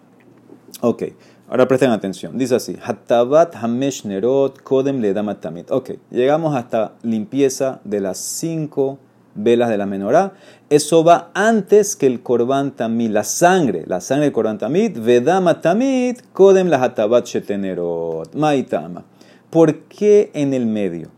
Ok, 0.82 1.04
ahora 1.52 1.68
presten 1.68 1.92
atención. 1.92 2.38
Dice 2.38 2.56
así: 2.56 2.78
Hatabat 2.82 3.56
Hamesh 3.56 4.06
Nerot 4.06 4.62
Kodem 4.64 5.00
le 5.02 5.14
Tamit. 5.36 5.70
Ok, 5.70 5.92
llegamos 6.10 6.56
hasta 6.56 6.94
limpieza 7.04 7.82
de 7.84 8.00
las 8.00 8.18
cinco 8.18 8.98
velas 9.36 9.70
de 9.70 9.78
la 9.78 9.86
menorá. 9.86 10.34
Eso 10.70 11.04
va 11.04 11.30
antes 11.34 11.96
que 11.96 12.08
el 12.08 12.24
Korban 12.24 12.72
Tamid, 12.72 13.12
la 13.12 13.24
sangre, 13.24 13.84
la 13.86 14.00
sangre 14.00 14.26
del 14.26 14.34
Korban 14.34 14.58
Tamid. 14.58 14.98
Vedama 14.98 15.62
Tamid 15.62 16.20
Kodem 16.34 16.68
la 16.68 16.82
Hatabat 16.82 17.26
Shetenerot. 17.26 18.34
Maitama. 18.34 19.04
¿Por 19.50 19.80
qué 19.84 20.32
en 20.34 20.54
el 20.54 20.66
medio, 20.66 21.10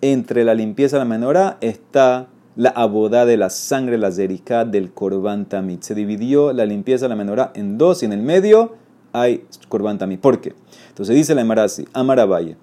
entre 0.00 0.44
la 0.44 0.54
limpieza 0.54 0.96
de 0.96 1.00
la 1.00 1.08
menorá, 1.08 1.58
está 1.60 2.28
la 2.54 2.70
abodá 2.70 3.24
de 3.24 3.36
la 3.36 3.50
sangre, 3.50 3.98
la 3.98 4.12
zerika 4.12 4.64
del 4.64 4.92
korban 4.92 5.46
tamid. 5.46 5.80
Se 5.80 5.94
dividió 5.94 6.52
la 6.52 6.66
limpieza 6.66 7.06
de 7.06 7.08
la 7.10 7.16
menorá 7.16 7.50
en 7.54 7.78
dos 7.78 8.02
y 8.02 8.06
en 8.06 8.12
el 8.12 8.22
medio 8.22 8.74
hay 9.12 9.44
korban 9.68 9.98
tamid. 9.98 10.18
¿Por 10.18 10.40
qué? 10.40 10.54
Entonces 10.88 11.14
dice 11.14 11.34
la 11.34 11.42
Emarasi, 11.42 11.86
Amarabaye, 11.92 12.56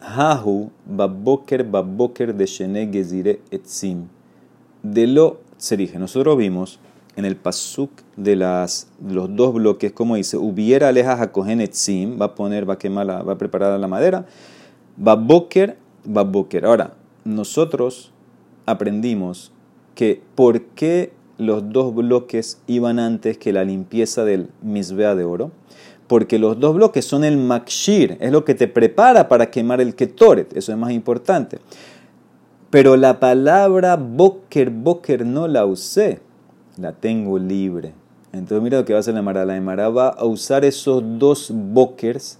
Hahu 0.00 0.70
baboker 0.84 1.64
baboker 1.64 2.34
de 2.34 2.46
shene 2.46 2.90
gezire 2.92 3.40
etzim. 3.50 4.08
De 4.82 5.06
lo 5.06 5.40
serige. 5.56 5.98
Nosotros 5.98 6.36
vimos 6.36 6.80
en 7.14 7.24
el 7.24 7.36
pasuk 7.36 7.90
de 8.16 8.36
las, 8.36 8.88
los 9.06 9.34
dos 9.36 9.54
bloques, 9.54 9.92
como 9.92 10.16
dice, 10.16 10.36
hubiera 10.36 10.88
alejas 10.88 11.20
a 11.20 11.52
etzim, 11.62 12.20
va 12.20 12.26
a 12.26 12.34
poner, 12.34 12.68
va 12.68 12.74
a 12.74 12.78
quemar, 12.78 13.06
va 13.06 13.32
a 13.32 13.38
preparar 13.38 13.78
la 13.78 13.86
madera. 13.86 14.26
Baboker, 14.96 15.76
baboker. 16.04 16.64
Ahora, 16.64 16.94
nosotros 17.24 18.12
aprendimos 18.66 19.52
que 19.94 20.22
por 20.34 20.62
qué 20.62 21.12
los 21.42 21.70
dos 21.70 21.94
bloques 21.94 22.60
iban 22.66 22.98
antes 22.98 23.38
que 23.38 23.52
la 23.52 23.64
limpieza 23.64 24.24
del 24.24 24.48
misbea 24.62 25.14
de 25.14 25.24
oro. 25.24 25.50
Porque 26.06 26.38
los 26.38 26.60
dos 26.60 26.74
bloques 26.74 27.04
son 27.04 27.24
el 27.24 27.38
makshir, 27.38 28.18
es 28.20 28.32
lo 28.32 28.44
que 28.44 28.54
te 28.54 28.68
prepara 28.68 29.28
para 29.28 29.50
quemar 29.50 29.80
el 29.80 29.94
ketoret, 29.94 30.54
eso 30.56 30.72
es 30.72 30.78
más 30.78 30.92
importante. 30.92 31.58
Pero 32.70 32.96
la 32.96 33.20
palabra 33.20 33.96
boker, 33.96 34.70
boker 34.70 35.24
no 35.24 35.48
la 35.48 35.64
usé, 35.64 36.20
la 36.76 36.92
tengo 36.92 37.38
libre. 37.38 37.94
Entonces 38.32 38.62
mira 38.62 38.78
lo 38.78 38.84
que 38.84 38.94
va 38.94 38.98
a 38.98 39.00
hacer 39.00 39.14
la 39.14 39.20
Emara. 39.20 39.44
La 39.44 39.56
Emara 39.56 39.90
va 39.90 40.08
a 40.08 40.24
usar 40.24 40.64
esos 40.64 41.02
dos 41.18 41.52
bokers 41.54 42.38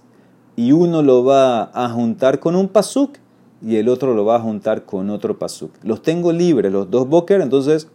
y 0.55 0.71
uno 0.71 1.01
lo 1.01 1.23
va 1.23 1.65
a 1.73 1.89
juntar 1.89 2.39
con 2.39 2.55
un 2.55 2.67
pasuk 2.67 3.17
y 3.61 3.77
el 3.77 3.87
otro 3.87 4.13
lo 4.13 4.25
va 4.25 4.37
a 4.37 4.39
juntar 4.39 4.85
con 4.85 5.09
otro 5.09 5.37
pasuk. 5.37 5.71
Los 5.83 6.01
tengo 6.01 6.31
libres, 6.31 6.71
los 6.71 6.89
dos 6.89 7.07
boker, 7.07 7.41
entonces 7.41 7.87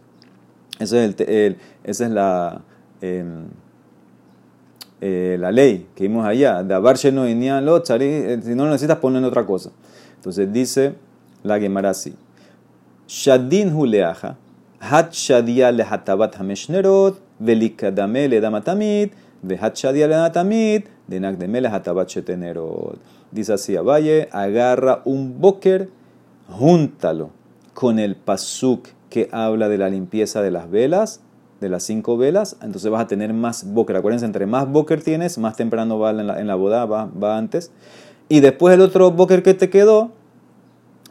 esa 0.79 1.03
es, 1.03 1.19
el, 1.19 1.57
esa 1.83 2.05
es 2.05 2.11
la, 2.11 2.61
em, 3.01 3.47
eh, 5.01 5.37
la 5.39 5.51
ley 5.51 5.87
que 5.95 6.03
vimos 6.03 6.25
allá. 6.25 6.63
De 6.63 6.79
no 7.11 7.25
eh, 7.25 8.39
si 8.41 8.55
no 8.55 8.65
lo 8.65 8.71
necesitas, 8.71 8.97
ponen 8.97 9.23
otra 9.25 9.45
cosa. 9.45 9.71
Entonces 10.15 10.51
dice 10.51 10.95
la 11.43 11.59
Gemara 11.59 11.91
así. 11.91 12.15
Shadin 13.07 13.73
huleaja, 13.73 14.37
hat 14.79 15.11
shadia 15.11 15.71
lehatabat 15.71 16.35
hameshnerot, 16.35 17.19
velikadame 17.39 18.27
le 18.27 18.39
damatamid, 18.39 19.09
vehat 19.41 19.75
shadia 19.75 20.07
le 20.07 20.15
damatamid, 20.15 20.83
de 21.07 21.19
nagdeme 21.19 21.61
lehatabat 21.61 22.07
shetenerot. 22.07 22.99
Dice 23.31 23.53
así, 23.53 23.75
Valle, 23.75 24.29
agarra 24.31 25.01
un 25.05 25.39
boker, 25.39 25.89
júntalo 26.47 27.31
con 27.73 27.99
el 27.99 28.15
pasuk 28.15 28.89
que 29.09 29.29
habla 29.31 29.69
de 29.69 29.77
la 29.77 29.89
limpieza 29.89 30.41
de 30.41 30.51
las 30.51 30.69
velas, 30.69 31.21
de 31.61 31.69
las 31.69 31.83
cinco 31.83 32.17
velas, 32.17 32.55
entonces 32.61 32.89
vas 32.89 33.01
a 33.01 33.07
tener 33.07 33.33
más 33.33 33.73
boker. 33.73 33.95
Acuérdense, 33.97 34.25
entre 34.25 34.45
más 34.45 34.69
boker 34.69 35.03
tienes, 35.03 35.37
más 35.37 35.55
temprano 35.57 35.99
va 35.99 36.11
en 36.11 36.27
la, 36.27 36.39
en 36.39 36.47
la 36.47 36.55
boda, 36.55 36.85
va, 36.85 37.05
va, 37.05 37.37
antes. 37.37 37.71
Y 38.29 38.39
después 38.39 38.73
el 38.73 38.81
otro 38.81 39.11
boker 39.11 39.43
que 39.43 39.53
te 39.53 39.69
quedó, 39.69 40.11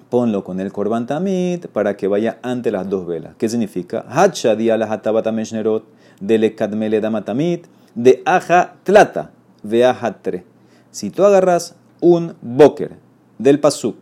ponlo 0.09 0.45
con 0.45 0.61
el 0.61 0.73
korban 0.73 1.07
tamid 1.07 1.67
para 1.67 1.97
que 1.97 2.09
vaya 2.09 2.39
ante 2.43 2.71
las 2.71 2.89
dos 2.89 3.07
velas. 3.07 3.35
¿Qué 3.37 3.49
significa? 3.49 4.07
Hacha 4.09 4.55
la 4.55 4.91
hatabata 4.91 5.33
meshnerot, 5.33 5.85
de 6.21 6.39
le 6.39 6.55
kadmele 6.55 7.01
damatamid, 7.01 7.67
de 7.95 8.23
aja 8.25 8.77
tlata, 8.85 9.33
de 9.63 9.85
aja 9.85 10.23
tre. 10.23 10.45
Si 10.91 11.11
tú 11.11 11.25
agarras 11.25 11.77
un 12.01 12.35
boker 12.41 12.97
del 13.39 13.61
pasuk 13.61 13.97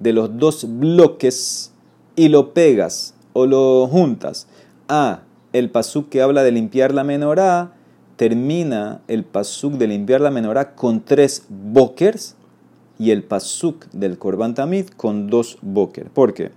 de 0.00 0.12
los 0.12 0.36
dos 0.36 0.66
bloques 0.68 1.72
y 2.16 2.28
lo 2.28 2.52
pegas 2.52 3.14
o 3.32 3.46
lo 3.46 3.86
juntas 3.86 4.46
a 4.88 5.22
el 5.52 5.70
pasuk 5.70 6.08
que 6.08 6.22
habla 6.22 6.42
de 6.42 6.52
limpiar 6.52 6.94
la 6.94 7.04
menorá, 7.04 7.72
termina 8.16 9.00
el 9.08 9.24
pasuk 9.24 9.74
de 9.74 9.86
limpiar 9.86 10.20
la 10.20 10.30
menorá 10.30 10.74
con 10.74 11.00
tres 11.04 11.44
bokers 11.48 12.36
y 12.98 13.10
el 13.10 13.22
pasuk 13.22 13.86
del 13.92 14.18
korban 14.18 14.54
tamid 14.54 14.86
con 14.96 15.28
dos 15.28 15.58
boker. 15.60 16.10
¿Por 16.10 16.34
qué? 16.34 16.52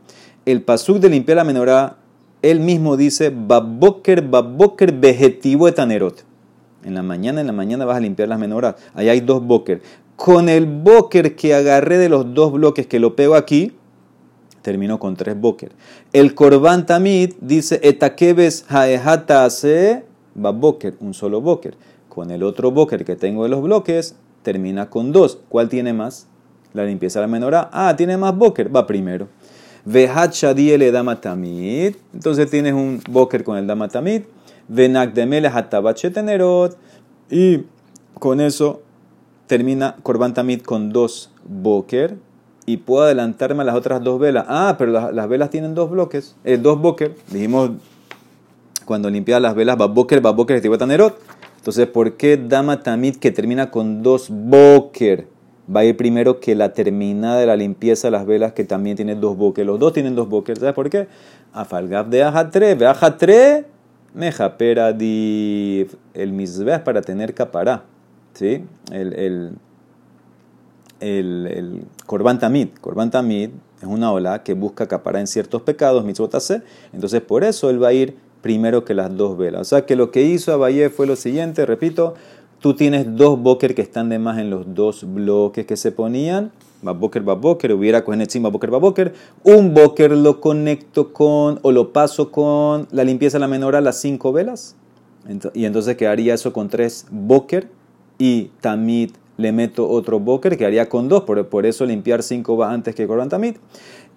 El 0.46 0.62
pasuk 0.62 1.00
de 1.00 1.10
limpiar 1.10 1.38
la 1.38 1.44
menorá, 1.44 1.98
él 2.42 2.60
mismo 2.60 2.98
dice, 2.98 3.34
baboker, 3.36 4.22
baboker, 4.22 4.94
vegetivo 4.94 5.68
etanerot. 5.68 6.24
En 6.84 6.94
la 6.94 7.02
mañana, 7.02 7.42
en 7.42 7.48
la 7.48 7.54
mañana 7.54 7.86
vas 7.86 7.98
a 7.98 8.02
limpiar 8.02 8.30
las 8.30 8.38
menorás. 8.38 8.76
Ahí 8.94 9.10
hay 9.10 9.22
dos 9.22 9.44
boker 9.44 9.82
con 10.16 10.50
el 10.50 10.66
boker 10.66 11.36
que 11.36 11.54
agarré 11.54 11.98
de 11.98 12.10
los 12.10 12.34
dos 12.34 12.54
bloques 12.54 12.88
que 12.88 13.00
lo 13.00 13.16
pego 13.16 13.36
aquí, 13.36 13.74
termino 14.66 14.98
con 14.98 15.16
tres 15.16 15.40
boker. 15.40 15.72
El 16.12 16.34
korban 16.34 16.88
tamid 16.88 17.34
dice 17.40 17.80
etakeves 17.84 18.66
haehata 18.68 19.48
se 19.52 20.06
va 20.36 20.52
boker, 20.52 20.96
un 21.00 21.14
solo 21.14 21.40
boker. 21.40 21.76
Con 22.10 22.32
el 22.32 22.42
otro 22.42 22.72
boker 22.72 23.06
que 23.06 23.16
tengo 23.16 23.44
de 23.44 23.50
los 23.50 23.62
bloques, 23.62 24.16
termina 24.42 24.90
con 24.90 25.12
dos. 25.12 25.38
¿Cuál 25.50 25.70
tiene 25.70 25.94
más? 25.94 26.28
La 26.74 26.84
limpieza 26.84 27.20
de 27.20 27.28
la 27.28 27.32
menorá. 27.32 27.70
Ah, 27.72 27.94
tiene 27.96 28.18
más 28.18 28.36
boker, 28.36 28.76
va 28.76 28.88
primero. 28.88 29.28
Vehat 29.86 30.34
shadi 30.34 30.76
le 30.80 30.92
dama 30.92 31.22
tamid. 31.22 31.96
Entonces 32.12 32.50
tienes 32.50 32.74
un 32.74 33.02
boker 33.08 33.44
con 33.44 33.58
el 33.58 33.68
dama 33.68 33.88
tamid. 33.88 34.24
Venak 34.68 35.14
demele 35.14 35.48
hatabachetenerot. 35.48 36.76
Y 37.30 37.66
con 38.16 38.42
eso 38.42 38.82
termina 39.46 39.96
Korban 40.02 40.34
Tamid 40.34 40.62
con 40.62 40.92
dos 40.92 41.32
boker 41.48 42.18
y 42.66 42.78
puedo 42.78 43.04
adelantarme 43.04 43.62
a 43.62 43.66
las 43.66 43.76
otras 43.76 44.04
dos 44.04 44.20
velas. 44.20 44.46
Ah, 44.48 44.76
pero 44.78 45.12
las, 45.12 45.30
velas 45.30 45.50
tienen 45.50 45.76
dos 45.76 45.90
bloques, 45.90 46.36
eh, 46.44 46.58
dos 46.58 46.82
boker. 46.82 47.16
Dijimos 47.32 47.72
cuando 48.86 49.10
limpiaba 49.10 49.40
las 49.40 49.56
velas, 49.56 49.80
va 49.80 49.88
boker, 49.88 50.26
va 50.26 50.32
boker, 50.32 50.62
nerot. 50.88 51.20
Entonces, 51.58 51.88
¿por 51.88 52.14
qué 52.14 52.38
Dama 52.38 52.84
Tamid 52.84 53.16
que 53.16 53.32
termina 53.32 53.72
con 53.72 54.04
dos 54.04 54.28
boker? 54.30 55.28
Va 55.74 55.80
a 55.80 55.86
ir 55.86 55.98
primero 55.98 56.40
que 56.40 56.54
la 56.54 56.74
terminada 56.74 57.40
de 57.40 57.48
la 57.48 57.56
limpieza 57.56 58.08
de 58.08 58.12
las 58.12 58.28
velas 58.28 58.54
que 58.54 58.64
también 58.64 58.96
tiene 58.96 59.16
dos 59.16 59.36
boker. 59.36 59.66
Los 59.66 59.80
dos 59.80 59.94
tienen 59.94 60.16
dos 60.16 60.30
boker. 60.30 60.58
¿Sabes 60.58 60.76
por 60.76 60.90
qué? 60.92 61.08
Afalgab 61.54 62.10
de 62.10 62.24
Ajatre, 62.24 62.76
ve 62.76 62.86
Ajatre, 62.86 63.66
Mejapera 64.14 64.94
di 64.94 65.88
el 66.14 66.32
misbeah 66.32 66.84
para 66.84 67.02
tener 67.02 67.34
capará. 67.34 67.84
¿sí? 68.34 68.64
El, 68.92 69.14
el, 69.14 69.52
el, 71.06 71.48
el 71.48 72.40
Tamid. 72.40 72.70
Korban 72.82 73.12
Tamid 73.12 73.50
es 73.82 73.88
una 73.88 74.12
ola 74.12 74.44
que 74.44 74.54
busca 74.54 74.86
acaparar 74.86 75.22
en 75.22 75.28
ciertos 75.28 75.62
pecados, 75.62 76.04
mitzvotase. 76.04 76.62
Entonces, 76.94 77.22
por 77.22 77.44
eso 77.44 77.70
él 77.70 77.82
va 77.82 77.90
a 77.90 77.94
ir 77.94 78.16
primero 78.42 78.86
que 78.86 78.94
las 78.94 79.16
dos 79.16 79.38
velas. 79.38 79.62
O 79.62 79.66
sea 79.66 79.86
que 79.86 79.96
lo 79.96 80.12
que 80.12 80.24
hizo 80.24 80.54
Abayé 80.54 80.90
fue 80.90 81.08
lo 81.08 81.16
siguiente, 81.16 81.66
repito, 81.66 82.16
tú 82.60 82.76
tienes 82.76 83.16
dos 83.16 83.40
boker 83.40 83.76
que 83.76 83.82
están 83.82 84.10
de 84.10 84.20
más 84.20 84.40
en 84.40 84.50
los 84.50 84.74
dos 84.74 85.06
bloques 85.14 85.66
que 85.66 85.78
se 85.78 85.92
ponían. 85.92 86.52
Va 86.86 86.94
boker, 86.94 87.28
va 87.28 87.34
boker, 87.34 87.74
hubiera 87.74 88.04
cogen 88.04 88.22
encima 88.22 88.50
boker, 88.50 88.74
va 88.74 88.78
boker. 88.78 89.14
Un 89.44 89.74
boker 89.74 90.12
lo 90.12 90.40
conecto 90.40 91.14
con 91.14 91.60
o 91.64 91.72
lo 91.72 91.94
paso 91.94 92.32
con 92.32 92.88
la 92.92 93.04
limpieza 93.04 93.38
de 93.38 93.42
la 93.42 93.48
menor 93.48 93.76
a 93.76 93.82
las 93.82 94.00
cinco 94.00 94.32
velas. 94.32 94.76
Y 95.56 95.66
entonces 95.66 95.98
quedaría 95.98 96.36
eso 96.36 96.54
con 96.54 96.70
tres 96.70 97.08
boker 97.10 97.68
y 98.20 98.52
tamid 98.62 99.12
le 99.38 99.52
meto 99.52 99.90
otro 99.90 100.20
boker 100.20 100.58
que 100.58 100.66
haría 100.66 100.88
con 100.88 101.10
dos, 101.10 101.24
por, 101.24 101.48
por 101.48 101.66
eso 101.66 101.86
limpiar 101.86 102.24
cinco 102.24 102.58
va 102.58 102.72
antes 102.72 102.96
que 102.96 103.08
korban 103.08 103.30
tamid. 103.30 103.56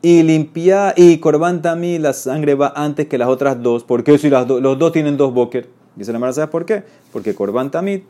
Y 0.00 0.22
limpiar 0.22 0.94
y 0.96 1.18
korban 1.18 1.60
tamid 1.60 2.00
la 2.00 2.12
sangre 2.12 2.54
va 2.54 2.72
antes 2.76 3.08
que 3.08 3.18
las 3.18 3.28
otras 3.28 3.62
dos, 3.62 3.84
porque 3.84 4.16
si 4.18 4.30
las 4.30 4.48
los 4.48 4.78
dos 4.78 4.92
tienen 4.92 5.16
dos 5.16 5.34
boker. 5.34 5.68
Dice 5.96 6.12
la 6.12 6.18
Mara, 6.18 6.32
¿sabes 6.32 6.50
por 6.50 6.64
qué? 6.64 6.84
Porque 7.12 7.34
korban 7.34 7.70
tamid 7.70 8.02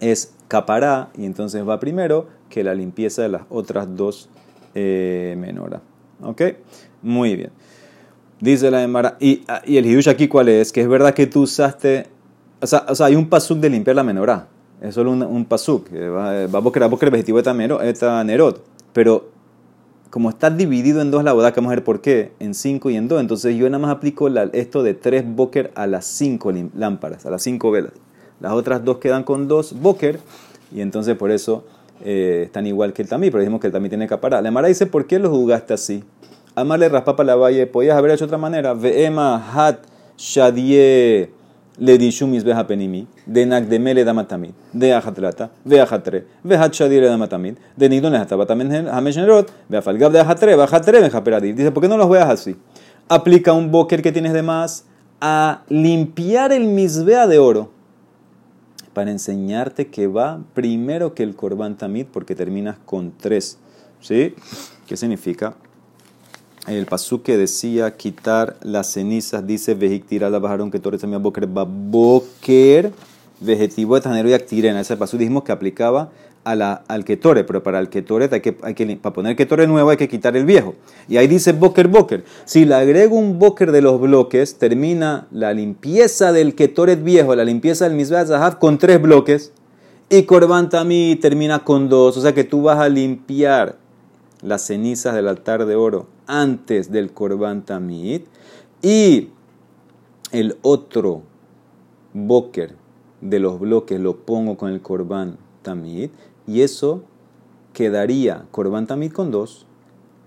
es 0.00 0.34
capará 0.48 1.08
y 1.16 1.24
entonces 1.24 1.66
va 1.66 1.80
primero 1.80 2.26
que 2.50 2.62
la 2.62 2.74
limpieza 2.74 3.22
de 3.22 3.28
las 3.28 3.42
otras 3.48 3.96
dos 3.96 4.28
eh, 4.74 5.34
menora. 5.38 5.80
¿Ok? 6.22 6.42
Muy 7.02 7.36
bien. 7.36 7.50
Dice 8.40 8.70
la 8.70 8.82
Emara, 8.82 9.16
y, 9.18 9.42
y 9.64 9.78
el 9.78 9.86
hidush 9.86 10.08
aquí 10.08 10.28
cuál 10.28 10.48
es, 10.48 10.70
que 10.70 10.80
es 10.80 10.88
verdad 10.88 11.12
que 11.12 11.26
tú 11.26 11.42
usaste, 11.42 12.06
o 12.60 12.66
sea, 12.66 12.86
o 12.88 12.94
sea 12.94 13.06
hay 13.06 13.16
un 13.16 13.28
pasuk 13.28 13.58
de 13.58 13.68
limpiar 13.68 13.96
la 13.96 14.04
menorá, 14.04 14.46
es 14.80 14.94
solo 14.94 15.10
un, 15.10 15.22
un 15.22 15.44
pasuk. 15.44 15.88
Va 15.92 16.42
a 16.42 16.60
boker 16.60 16.82
a 16.82 16.86
boker 16.86 17.10
vestido 17.10 17.38
esta 17.38 18.24
nerot. 18.24 18.62
Pero 18.92 19.28
como 20.10 20.30
está 20.30 20.50
dividido 20.50 21.02
en 21.02 21.10
dos 21.10 21.22
la 21.24 21.32
boda, 21.32 21.52
que 21.52 21.60
vamos 21.60 21.72
a 21.72 21.76
ver 21.76 21.84
por 21.84 22.00
qué, 22.00 22.32
en 22.38 22.54
cinco 22.54 22.90
y 22.90 22.96
en 22.96 23.08
dos, 23.08 23.20
entonces 23.20 23.56
yo 23.56 23.68
nada 23.68 23.78
más 23.78 23.90
aplico 23.90 24.28
esto 24.52 24.82
de 24.82 24.94
tres 24.94 25.24
boker 25.26 25.70
a 25.74 25.86
las 25.86 26.06
cinco 26.06 26.52
lámparas, 26.74 27.26
a 27.26 27.30
las 27.30 27.42
cinco 27.42 27.70
velas. 27.70 27.92
Las 28.40 28.52
otras 28.52 28.84
dos 28.84 28.98
quedan 28.98 29.24
con 29.24 29.48
dos 29.48 29.80
boker 29.80 30.20
y 30.74 30.80
entonces 30.80 31.16
por 31.16 31.30
eso 31.30 31.64
eh, 32.04 32.42
están 32.46 32.66
igual 32.66 32.92
que 32.92 33.02
el 33.02 33.08
tamí, 33.08 33.30
pero 33.30 33.40
dijimos 33.40 33.60
que 33.60 33.66
el 33.66 33.72
tamí 33.72 33.88
tiene 33.88 34.06
que 34.06 34.16
parar. 34.16 34.42
La 34.42 34.50
Mara 34.50 34.68
dice, 34.68 34.86
¿por 34.86 35.06
qué 35.06 35.18
lo 35.18 35.30
jugaste 35.30 35.74
así? 35.74 36.04
Amarle 36.54 36.88
raspapa 36.88 37.24
la 37.24 37.36
valle, 37.36 37.66
podías 37.66 37.96
haber 37.96 38.12
hecho 38.12 38.24
otra 38.24 38.38
manera. 38.38 38.74
Veema 38.74 39.52
hat 39.52 39.80
shadie 40.16 41.30
le 41.78 41.98
dishum 41.98 42.30
misbeha 42.30 42.66
penimi, 42.66 43.06
de 43.26 43.46
nagdemele 43.46 44.04
damatamid, 44.04 44.52
de 44.72 44.92
ajatlata, 44.92 45.50
ve 45.64 45.80
ajatre, 45.80 46.24
ve 46.42 46.56
hatshadire 46.56 47.06
damatamid, 47.06 47.56
de 47.76 47.88
nidon 47.88 48.14
hatabatamid 48.14 48.88
hameshenrot, 48.88 49.50
ve 49.68 49.78
afalgab 49.78 50.12
de 50.12 50.20
ajatre, 50.20 50.56
ve 50.56 50.62
ajatre, 50.62 51.00
ve. 51.00 51.52
Dice, 51.52 51.70
¿por 51.70 51.82
qué 51.82 51.88
no 51.88 51.96
los 51.96 52.10
veas 52.10 52.28
así? 52.28 52.56
Aplica 53.08 53.52
un 53.52 53.70
boker 53.70 54.02
que 54.02 54.12
tienes 54.12 54.32
de 54.32 54.42
más 54.42 54.84
a 55.20 55.62
limpiar 55.68 56.52
el 56.52 56.64
misbea 56.64 57.26
de 57.26 57.38
oro 57.38 57.70
para 58.92 59.10
enseñarte 59.10 59.88
que 59.88 60.06
va 60.08 60.40
primero 60.54 61.14
que 61.14 61.22
el 61.22 61.36
korban 61.36 61.76
tamid 61.76 62.06
porque 62.12 62.34
terminas 62.34 62.76
con 62.84 63.12
tres. 63.16 63.58
¿Sí? 64.00 64.34
¿Qué 64.86 64.96
significa? 64.96 65.54
El 66.68 66.86
pasú 66.86 67.22
que 67.22 67.36
decía 67.36 67.96
quitar 67.96 68.56
las 68.62 68.92
cenizas, 68.92 69.46
dice 69.46 69.74
tirar 70.00 70.30
la 70.30 70.38
bajaron 70.38 70.70
que 70.70 70.78
torre 70.78 70.98
también 70.98 71.22
boker 71.22 71.46
boker 71.46 72.92
vegetivo 73.40 73.94
de 73.94 74.00
tanero 74.00 74.28
y 74.28 74.34
actirena. 74.34 74.80
Ese 74.80 74.96
pasú 74.96 75.16
dijimos 75.16 75.44
que 75.44 75.52
aplicaba 75.52 76.10
a 76.44 76.54
la, 76.54 76.82
al 76.88 77.04
ketore, 77.04 77.44
pero 77.44 77.62
para 77.62 77.78
el 77.78 77.88
ketore 77.88 78.28
hay 78.30 78.40
que, 78.40 78.56
hay 78.62 78.74
que, 78.74 78.96
para 78.96 79.12
poner 79.12 79.36
ketore 79.36 79.66
nuevo 79.66 79.90
hay 79.90 79.96
que 79.96 80.08
quitar 80.08 80.36
el 80.36 80.44
viejo. 80.44 80.74
Y 81.08 81.16
ahí 81.16 81.26
dice 81.26 81.52
boker 81.52 81.88
boker. 81.88 82.24
Si 82.44 82.64
le 82.64 82.74
agrego 82.74 83.16
un 83.16 83.38
boker 83.38 83.72
de 83.72 83.82
los 83.82 84.00
bloques, 84.00 84.58
termina 84.58 85.26
la 85.30 85.52
limpieza 85.52 86.32
del 86.32 86.54
ketoret 86.54 87.02
viejo, 87.02 87.34
la 87.34 87.44
limpieza 87.44 87.86
del 87.86 87.96
misbah 87.96 88.58
con 88.58 88.78
tres 88.78 89.00
bloques. 89.00 89.52
Y 90.10 90.22
korban 90.22 90.70
tamí 90.70 91.16
termina 91.16 91.64
con 91.64 91.90
dos. 91.90 92.16
O 92.16 92.22
sea 92.22 92.32
que 92.32 92.44
tú 92.44 92.62
vas 92.62 92.78
a 92.78 92.88
limpiar 92.88 93.76
las 94.42 94.62
cenizas 94.62 95.14
del 95.14 95.28
altar 95.28 95.66
de 95.66 95.76
oro 95.76 96.06
antes 96.26 96.90
del 96.90 97.12
Korban 97.12 97.62
Tamid 97.64 98.22
y 98.82 99.30
el 100.30 100.58
otro 100.62 101.22
boker 102.12 102.74
de 103.20 103.40
los 103.40 103.58
bloques 103.58 103.98
lo 104.00 104.18
pongo 104.18 104.56
con 104.56 104.70
el 104.70 104.80
Korban 104.80 105.38
Tamid 105.62 106.10
y 106.46 106.62
eso 106.62 107.02
quedaría 107.72 108.46
Korban 108.50 108.86
Tamid 108.86 109.12
con 109.12 109.30
dos, 109.30 109.66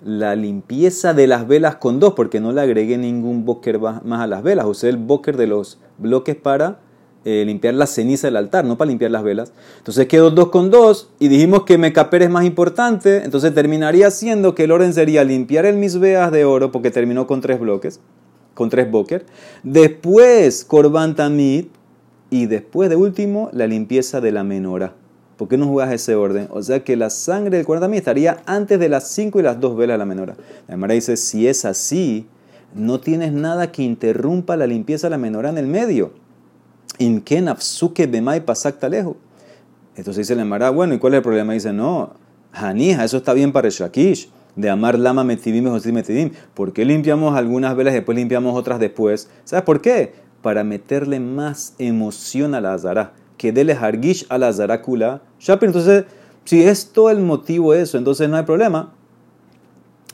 la 0.03 0.35
limpieza 0.35 1.13
de 1.13 1.27
las 1.27 1.47
velas 1.47 1.75
con 1.75 1.99
dos, 1.99 2.13
porque 2.13 2.39
no 2.39 2.51
le 2.51 2.61
agregué 2.61 2.97
ningún 2.97 3.45
boker 3.45 3.79
más 3.79 4.21
a 4.21 4.27
las 4.27 4.43
velas, 4.43 4.65
usé 4.65 4.89
el 4.89 4.97
boker 4.97 5.37
de 5.37 5.47
los 5.47 5.79
bloques 5.97 6.35
para 6.35 6.79
eh, 7.25 7.43
limpiar 7.45 7.73
la 7.73 7.87
ceniza 7.87 8.27
del 8.27 8.37
altar, 8.37 8.65
no 8.65 8.77
para 8.77 8.89
limpiar 8.89 9.11
las 9.11 9.23
velas. 9.23 9.51
Entonces 9.77 10.07
quedó 10.07 10.31
dos 10.31 10.49
con 10.49 10.71
dos 10.71 11.09
y 11.19 11.27
dijimos 11.27 11.63
que 11.63 11.77
Mecaper 11.77 12.23
es 12.23 12.29
más 12.29 12.45
importante, 12.45 13.23
entonces 13.23 13.53
terminaría 13.53 14.11
siendo 14.11 14.55
que 14.55 14.63
el 14.65 14.71
orden 14.71 14.93
sería 14.93 15.23
limpiar 15.23 15.65
el 15.65 15.77
misbeas 15.77 16.31
de 16.31 16.45
oro 16.45 16.71
porque 16.71 16.91
terminó 16.91 17.27
con 17.27 17.41
tres 17.41 17.59
bloques, 17.59 17.99
con 18.53 18.69
tres 18.69 18.89
boker, 18.89 19.25
después 19.63 20.65
Korban 20.65 21.15
Tamid 21.15 21.65
y 22.29 22.45
después 22.45 22.89
de 22.89 22.95
último 22.95 23.49
la 23.53 23.67
limpieza 23.67 24.21
de 24.21 24.31
la 24.31 24.43
menora 24.43 24.95
¿Por 25.41 25.47
qué 25.47 25.57
no 25.57 25.65
jugás 25.65 25.91
ese 25.91 26.13
orden? 26.13 26.47
O 26.51 26.61
sea 26.61 26.83
que 26.83 26.95
la 26.95 27.09
sangre 27.09 27.57
del 27.57 27.65
Corban 27.65 27.91
estaría 27.95 28.43
antes 28.45 28.79
de 28.79 28.89
las 28.89 29.07
5 29.07 29.39
y 29.39 29.41
las 29.41 29.59
dos 29.59 29.75
velas 29.75 29.95
de 29.95 29.97
la 29.97 30.05
menora. 30.05 30.35
La 30.67 30.75
Gemara 30.75 30.93
dice, 30.93 31.17
si 31.17 31.47
es 31.47 31.65
así, 31.65 32.27
no 32.75 32.99
tienes 32.99 33.33
nada 33.33 33.71
que 33.71 33.81
interrumpa 33.81 34.55
la 34.55 34.67
limpieza 34.67 35.07
de 35.07 35.11
la 35.11 35.17
menora 35.17 35.49
en 35.49 35.57
el 35.57 35.65
medio. 35.65 36.11
Entonces 39.95 40.27
dice 40.27 40.35
la 40.35 40.43
Gemara, 40.43 40.69
bueno, 40.69 40.93
¿y 40.93 40.99
cuál 40.99 41.13
es 41.13 41.17
el 41.17 41.23
problema? 41.23 41.53
Dice, 41.53 41.73
no, 41.73 42.13
Hanija, 42.53 43.03
eso 43.03 43.17
está 43.17 43.33
bien 43.33 43.51
para 43.51 43.69
de 44.55 44.69
amar 44.69 44.99
lama 44.99 45.23
metibim 45.23 45.67
y 45.67 45.91
metibim. 45.91 46.31
¿Por 46.53 46.73
qué 46.73 46.85
limpiamos 46.85 47.35
algunas 47.35 47.75
velas 47.75 47.93
y 47.93 47.95
después 47.95 48.17
limpiamos 48.17 48.57
otras 48.57 48.79
después? 48.79 49.29
¿Sabes 49.43 49.63
por 49.63 49.81
qué? 49.81 50.13
Para 50.41 50.63
meterle 50.63 51.19
más 51.19 51.75
emoción 51.77 52.55
a 52.55 52.61
la 52.61 52.73
azara. 52.73 53.13
Que 53.37 53.51
dele 53.51 53.73
hargish 53.73 54.25
a 54.29 54.37
la 54.37 54.49
azara 54.49 54.81
kula. 54.81 55.21
Entonces, 55.47 56.05
si 56.45 56.63
es 56.63 56.91
todo 56.91 57.09
el 57.09 57.19
motivo 57.19 57.73
eso, 57.73 57.97
entonces 57.97 58.29
no 58.29 58.37
hay 58.37 58.43
problema. 58.43 58.93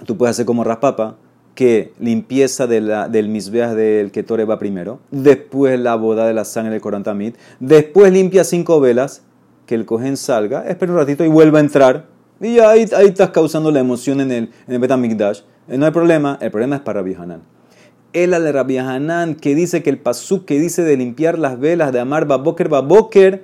Tú 0.06 0.18
puedes 0.18 0.36
hacer 0.36 0.46
como 0.46 0.64
raspapa, 0.64 1.18
que 1.58 1.92
limpieza 2.00 2.68
de 2.68 2.82
la, 2.82 3.10
del 3.10 3.30
misbeas 3.30 3.76
del 3.76 4.12
ketore 4.12 4.46
va 4.46 4.60
primero, 4.60 5.00
después 5.10 5.80
la 5.80 5.96
boda 5.96 6.28
de 6.28 6.36
la 6.36 6.46
sangre 6.46 6.74
del 6.74 6.82
corantamid, 6.82 7.34
después 7.60 8.14
limpia 8.14 8.44
cinco 8.44 8.80
velas, 8.80 9.24
que 9.66 9.74
el 9.74 9.86
cogen 9.86 10.18
salga, 10.18 10.68
espera 10.68 10.92
un 10.92 11.00
ratito 11.00 11.26
y 11.26 11.30
vuelva 11.30 11.58
a 11.58 11.62
entrar 11.62 12.06
y 12.40 12.58
ya 12.58 12.70
ahí, 12.70 12.86
ahí 12.96 13.08
estás 13.08 13.32
causando 13.32 13.72
la 13.72 13.80
emoción 13.80 14.22
en 14.22 14.32
el, 14.32 14.52
en 14.68 14.74
el 14.76 14.80
Betamikdash. 14.80 15.40
Eh, 15.68 15.80
no 15.80 15.88
hay 15.88 15.92
problema, 15.92 16.38
el 16.42 16.52
problema 16.52 16.76
es 16.76 16.82
para 16.84 17.02
Rabbi 17.02 17.16
Hanan. 17.16 17.42
El 18.14 18.30
de 18.30 18.52
Rabbi 18.52 18.78
Hanan 18.78 19.34
que 19.34 19.56
dice 19.56 19.82
que 19.82 19.90
el 19.90 19.98
pasuk 19.98 20.46
que 20.46 20.60
dice 20.60 20.84
de 20.84 20.96
limpiar 20.96 21.40
las 21.40 21.60
velas, 21.60 21.92
de 21.92 22.00
amar 22.00 22.28
baboker 22.28 22.70
baboker, 22.70 23.44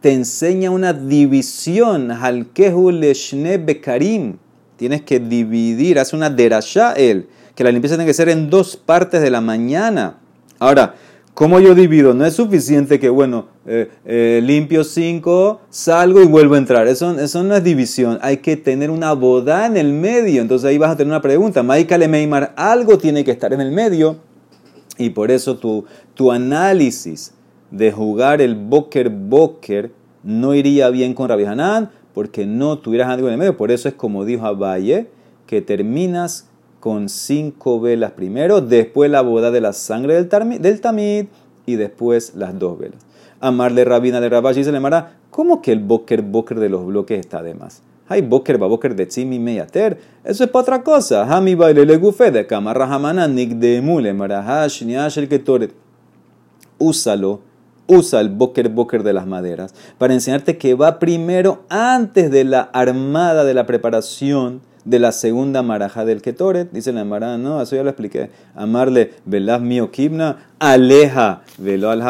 te 0.00 0.12
enseña 0.12 0.72
una 0.72 0.92
división. 0.92 2.10
Halkehu 2.10 2.90
leshne 2.90 3.58
bekarim. 3.58 4.38
Tienes 4.76 5.02
que 5.02 5.20
dividir, 5.20 6.00
hace 6.00 6.16
una 6.16 6.28
derashá 6.28 6.92
él, 6.92 7.28
que 7.56 7.64
la 7.64 7.72
limpieza 7.72 7.96
tiene 7.96 8.06
que 8.06 8.14
ser 8.14 8.28
en 8.28 8.48
dos 8.48 8.76
partes 8.76 9.20
de 9.20 9.30
la 9.30 9.40
mañana. 9.40 10.18
Ahora, 10.60 10.94
¿Cómo 11.36 11.60
yo 11.60 11.74
divido? 11.74 12.14
No 12.14 12.24
es 12.24 12.32
suficiente 12.32 12.98
que, 12.98 13.10
bueno, 13.10 13.48
eh, 13.66 13.90
eh, 14.06 14.40
limpio 14.42 14.84
cinco, 14.84 15.60
salgo 15.68 16.22
y 16.22 16.26
vuelvo 16.26 16.54
a 16.54 16.58
entrar. 16.58 16.88
Eso, 16.88 17.10
eso 17.20 17.42
no 17.42 17.54
es 17.54 17.62
división. 17.62 18.18
Hay 18.22 18.38
que 18.38 18.56
tener 18.56 18.90
una 18.90 19.12
boda 19.12 19.66
en 19.66 19.76
el 19.76 19.92
medio. 19.92 20.40
Entonces 20.40 20.66
ahí 20.66 20.78
vas 20.78 20.92
a 20.92 20.96
tener 20.96 21.10
una 21.10 21.20
pregunta. 21.20 21.62
Maika 21.62 21.98
Meimar, 21.98 22.54
algo 22.56 22.96
tiene 22.96 23.22
que 23.22 23.32
estar 23.32 23.52
en 23.52 23.60
el 23.60 23.70
medio. 23.70 24.16
Y 24.96 25.10
por 25.10 25.30
eso 25.30 25.58
tu, 25.58 25.84
tu 26.14 26.32
análisis 26.32 27.34
de 27.70 27.92
jugar 27.92 28.40
el 28.40 28.54
Boker 28.54 29.10
Boker 29.10 29.92
no 30.22 30.54
iría 30.54 30.88
bien 30.88 31.12
con 31.12 31.28
Rabbi 31.28 31.44
Hanan 31.44 31.90
porque 32.14 32.46
no 32.46 32.78
tuvieras 32.78 33.10
algo 33.10 33.26
en 33.26 33.34
el 33.34 33.38
medio. 33.38 33.58
Por 33.58 33.70
eso 33.70 33.90
es 33.90 33.94
como 33.94 34.24
dijo 34.24 34.46
Abaye, 34.46 35.10
que 35.46 35.60
terminas 35.60 36.48
con 36.80 37.08
cinco 37.08 37.80
velas 37.80 38.12
primero, 38.12 38.60
después 38.60 39.10
la 39.10 39.22
boda 39.22 39.50
de 39.50 39.60
la 39.60 39.72
sangre 39.72 40.14
del, 40.14 40.80
tamid 40.80 41.26
y 41.66 41.76
después 41.76 42.34
las 42.34 42.58
dos 42.58 42.78
velas. 42.78 42.98
Amarle 43.40 43.84
rabina 43.84 44.20
de 44.20 44.28
Rabashi 44.28 44.64
se 44.64 44.70
le 44.70 44.78
llamará, 44.78 45.16
¿cómo 45.30 45.60
que 45.60 45.72
el 45.72 45.80
boker 45.80 46.22
boker 46.22 46.58
de 46.58 46.68
los 46.68 46.86
bloques 46.86 47.18
está 47.18 47.42
de 47.42 47.54
más? 47.54 47.82
Hay 48.08 48.22
boker 48.22 48.56
ba 48.56 48.66
boker 48.68 48.94
de 48.94 49.06
tzimi 49.06 49.38
meyater. 49.38 49.98
Eso 50.22 50.44
es 50.44 50.50
para 50.50 50.62
otra 50.62 50.82
cosa. 50.82 51.24
Hami 51.24 51.56
baile 51.56 51.84
le 51.84 51.96
gufe 51.96 52.30
de 52.30 52.46
camarra 52.46 52.86
hamana 52.86 53.26
de 53.26 53.80
mule 53.82 54.12
marahash 54.12 54.82
niash 54.84 55.18
el 55.18 55.28
ketoret. 55.28 55.72
Úsalo 56.78 57.40
usa 57.88 58.20
el 58.20 58.28
boker 58.28 58.68
boker 58.68 59.02
de 59.02 59.12
las 59.12 59.26
maderas 59.26 59.74
para 59.98 60.14
enseñarte 60.14 60.58
que 60.58 60.74
va 60.74 60.98
primero 60.98 61.62
antes 61.68 62.30
de 62.30 62.44
la 62.44 62.60
armada 62.60 63.44
de 63.44 63.54
la 63.54 63.66
preparación 63.66 64.60
de 64.86 65.00
la 65.00 65.12
segunda 65.12 65.62
maraja 65.62 66.04
del 66.04 66.22
Ketoret. 66.22 66.70
Dice 66.70 66.92
la 66.92 67.04
Mara, 67.04 67.36
no, 67.36 67.60
eso 67.60 67.76
ya 67.76 67.82
lo 67.82 67.90
expliqué. 67.90 68.30
Amarle, 68.54 69.12
velaz 69.26 69.60
mío 69.60 69.90
kibna, 69.90 70.46
aleja, 70.60 71.42
velo 71.58 71.90
al 71.90 72.00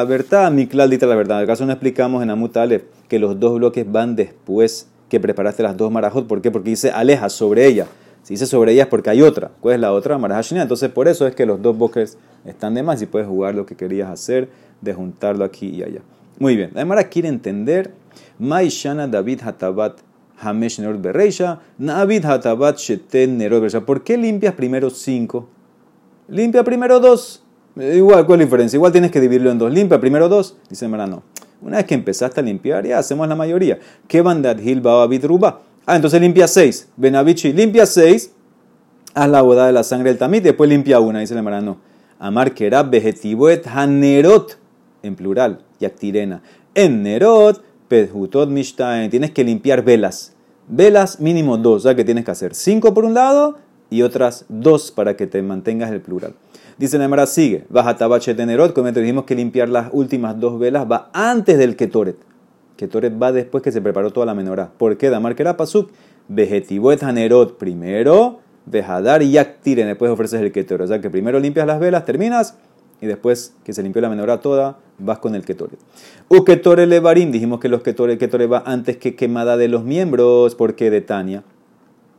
mi 0.53 0.67
dita 0.67 1.07
la 1.07 1.17
verdad. 1.17 1.39
En 1.39 1.41
el 1.43 1.47
caso 1.47 1.65
no 1.65 1.73
explicamos 1.73 2.23
en 2.23 2.31
Amutale 2.31 2.85
que 3.09 3.19
los 3.19 3.41
dos 3.41 3.59
bloques 3.59 3.91
van 3.91 4.15
después 4.15 4.89
que 5.09 5.19
preparaste 5.19 5.63
las 5.63 5.77
dos 5.77 5.91
marajot. 5.91 6.27
¿Por 6.27 6.43
qué? 6.43 6.51
Porque 6.51 6.71
dice 6.71 6.91
aleja 6.91 7.31
sobre 7.31 7.67
ella. 7.67 7.87
Si 8.23 8.35
dice 8.35 8.47
sobre 8.47 8.73
ella 8.73 8.83
es 8.83 8.89
porque 8.89 9.09
hay 9.09 9.23
otra. 9.23 9.51
¿Cuál 9.61 9.77
es 9.77 9.81
la 9.81 9.93
otra? 9.93 10.19
Maraja 10.19 10.43
Entonces 10.61 10.91
por 10.91 11.09
eso 11.09 11.27
es 11.27 11.35
que 11.35 11.47
los 11.47 11.63
dos 11.63 11.79
bloques 11.79 12.19
están 12.45 12.75
de 12.75 12.83
más 12.83 13.01
y 13.01 13.07
puedes 13.07 13.27
jugar 13.27 13.55
lo 13.55 13.65
que 13.65 13.75
querías 13.75 14.11
hacer 14.11 14.51
de 14.83 14.93
juntarlo 14.93 15.45
aquí 15.45 15.69
y 15.69 15.83
allá. 15.83 16.01
Muy 16.39 16.57
bien. 16.57 16.71
La 16.75 16.85
Mara 16.85 17.05
quiere 17.05 17.29
entender. 17.29 17.93
Maishana 18.39 19.07
David 19.07 19.41
Hatabat 19.45 20.01
Hamesh 20.41 20.79
Nerot 20.79 21.01
Bereisha, 21.01 21.61
Navid 21.79 22.25
Hatabat 22.25 22.79
Sheten 22.79 23.39
Nerot 23.39 23.61
Bereisha. 23.61 23.85
¿Por 23.85 24.03
qué 24.03 24.17
limpias 24.17 24.55
primero 24.55 24.91
cinco? 24.91 25.49
Limpia 26.29 26.65
primero 26.65 27.01
dos. 27.01 27.43
Igual, 27.77 28.27
¿cuál 28.27 28.41
es 28.41 28.45
la 28.45 28.45
diferencia? 28.47 28.77
Igual 28.77 28.93
tienes 28.93 29.11
que 29.11 29.21
dividirlo 29.21 29.51
en 29.51 29.59
dos. 29.59 29.73
Limpia 29.73 30.01
primero 30.01 30.29
dos. 30.29 30.57
Dice 30.69 30.89
no. 30.89 31.23
Una 31.61 31.79
vez 31.79 31.87
que 31.87 31.95
empezaste 31.95 32.41
a 32.41 32.43
limpiar, 32.43 32.87
ya 32.87 32.99
hacemos 32.99 33.29
la 33.29 33.35
mayoría. 33.35 33.79
¿Qué 34.09 34.23
bandad 34.23 34.59
Hil 34.59 34.83
Ruba? 35.23 35.61
Ah, 35.87 35.97
entonces 35.97 36.21
limpia 36.21 36.49
seis. 36.49 36.89
Benavichi, 36.97 37.53
limpia 37.53 37.87
seis. 37.87 38.33
Haz 39.15 39.29
la 39.31 39.43
boda 39.43 39.67
de 39.67 39.73
la 39.73 39.83
sangre 39.83 40.11
del 40.11 40.19
tamit, 40.19 40.43
después 40.43 40.69
limpia 40.69 41.01
una. 41.01 41.21
Dice 41.21 41.35
la 41.35 41.61
no. 41.61 41.79
Amar 42.19 42.53
era 42.59 42.83
Behetibuet 42.83 43.67
Hanerot. 43.67 44.59
En 45.03 45.15
plural. 45.15 45.61
Yaktirena. 45.79 46.43
En 46.75 47.03
Nerot 47.03 47.63
Pedhutot 47.89 48.49
Mishtain, 48.49 49.11
tienes 49.11 49.31
que 49.31 49.45
limpiar 49.45 49.85
velas. 49.85 50.35
Velas 50.69 51.21
mínimo 51.21 51.57
dos, 51.57 51.77
o 51.77 51.89
sea 51.89 51.95
que 51.95 52.05
tienes 52.05 52.25
que 52.25 52.31
hacer 52.31 52.55
cinco 52.55 52.93
por 52.93 53.05
un 53.05 53.15
lado 53.15 53.57
y 53.91 54.03
otras 54.03 54.45
dos 54.49 54.91
para 54.91 55.17
que 55.17 55.27
te 55.27 55.41
mantengas 55.43 55.93
el 55.93 56.01
plural. 56.01 56.35
Dice 56.79 56.99
Nemara, 56.99 57.27
sigue, 57.27 57.65
baja 57.71 57.97
tenerot, 57.97 58.75
como 58.75 58.93
te 58.93 59.01
dijimos 59.01 59.25
que 59.25 59.35
limpiar 59.35 59.69
las 59.69 59.89
últimas 59.93 60.39
dos 60.39 60.59
velas 60.59 60.87
va 60.91 61.11
antes 61.13 61.57
del 61.57 61.77
ketoret. 61.77 62.17
Ketoret 62.77 63.15
va 63.21 63.33
después 63.33 63.63
que 63.63 63.73
se 63.73 63.81
preparó 63.81 64.13
toda 64.13 64.27
la 64.27 64.35
menorá. 64.35 64.73
¿Por 64.77 64.99
qué? 64.99 65.09
Damar 65.09 65.35
era 65.39 65.57
pasuk, 65.57 65.91
vegetivoet 66.29 67.03
hanerot 67.03 67.57
primero, 67.57 68.41
vejadar 68.67 69.23
y 69.23 69.31
yaktiren, 69.31 69.87
después 69.87 70.11
ofreces 70.11 70.43
el 70.43 70.53
ketoret. 70.53 70.85
O 70.85 70.89
sea 70.89 71.01
que 71.01 71.09
primero 71.09 71.41
limpias 71.41 71.67
las 71.67 71.81
velas, 71.81 72.05
terminas 72.05 72.59
y 73.01 73.07
después 73.07 73.55
que 73.65 73.73
se 73.73 73.83
limpió 73.83 74.03
la 74.03 74.11
menorá 74.11 74.41
toda, 74.41 74.79
vas 74.99 75.19
con 75.19 75.35
el 75.35 75.45
ketore. 75.45 75.77
U 76.29 76.45
ketore 76.45 76.87
levarim, 76.87 77.31
dijimos 77.31 77.61
que 77.61 77.69
los 77.69 77.83
ketore, 77.83 78.19
ketore 78.19 78.47
va 78.47 78.63
antes 78.67 78.97
que 78.97 79.15
quemada 79.15 79.57
de 79.57 79.69
los 79.69 79.85
miembros, 79.85 80.55
porque 80.55 80.91
de 80.91 81.01
Tania. 81.01 81.43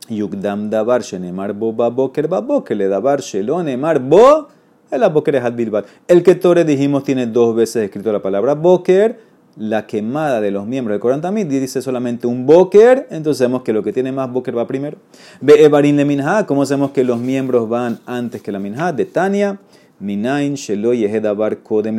Yugdam 0.08 0.70
davar 0.70 1.02
shenemar 1.02 1.52
bo 1.52 1.72
baboker 1.72 2.28
baboker 2.28 2.76
le 2.76 2.88
davar 2.88 3.20
shelon 3.20 3.68
emar 3.68 4.00
bo 4.00 4.48
el 4.90 5.02
aboker 5.02 5.36
es 5.36 5.54
bilbat. 5.54 5.86
El 6.06 6.22
ketore 6.22 6.64
dijimos 6.64 7.04
tiene 7.04 7.26
dos 7.26 7.54
veces 7.54 7.84
escrito 7.84 8.10
la 8.10 8.22
palabra 8.22 8.54
boker, 8.54 9.20
la 9.56 9.86
quemada 9.86 10.40
de 10.40 10.50
los 10.50 10.66
miembros 10.66 10.94
del 10.94 11.00
Corán 11.00 11.20
también 11.20 11.48
dice 11.48 11.82
solamente 11.82 12.26
un 12.26 12.46
boker, 12.46 13.06
entonces 13.10 13.38
sabemos 13.38 13.62
que 13.62 13.72
lo 13.72 13.82
que 13.82 13.92
tiene 13.92 14.12
más 14.12 14.32
boker 14.32 14.56
va 14.56 14.66
primero. 14.66 14.96
Ve 15.40 15.64
evarim 15.64 15.96
le 15.96 16.04
minha, 16.04 16.46
¿cómo 16.46 16.64
sabemos 16.64 16.92
que 16.92 17.04
los 17.04 17.18
miembros 17.18 17.68
van 17.68 17.98
antes 18.06 18.40
que 18.40 18.50
la 18.50 18.58
minha? 18.58 18.92
De 18.92 19.04
Tania. 19.04 19.58
Minain 20.00 20.54
Shelo 20.54 20.94
Yehedabar 20.94 21.58
Kodem 21.58 21.96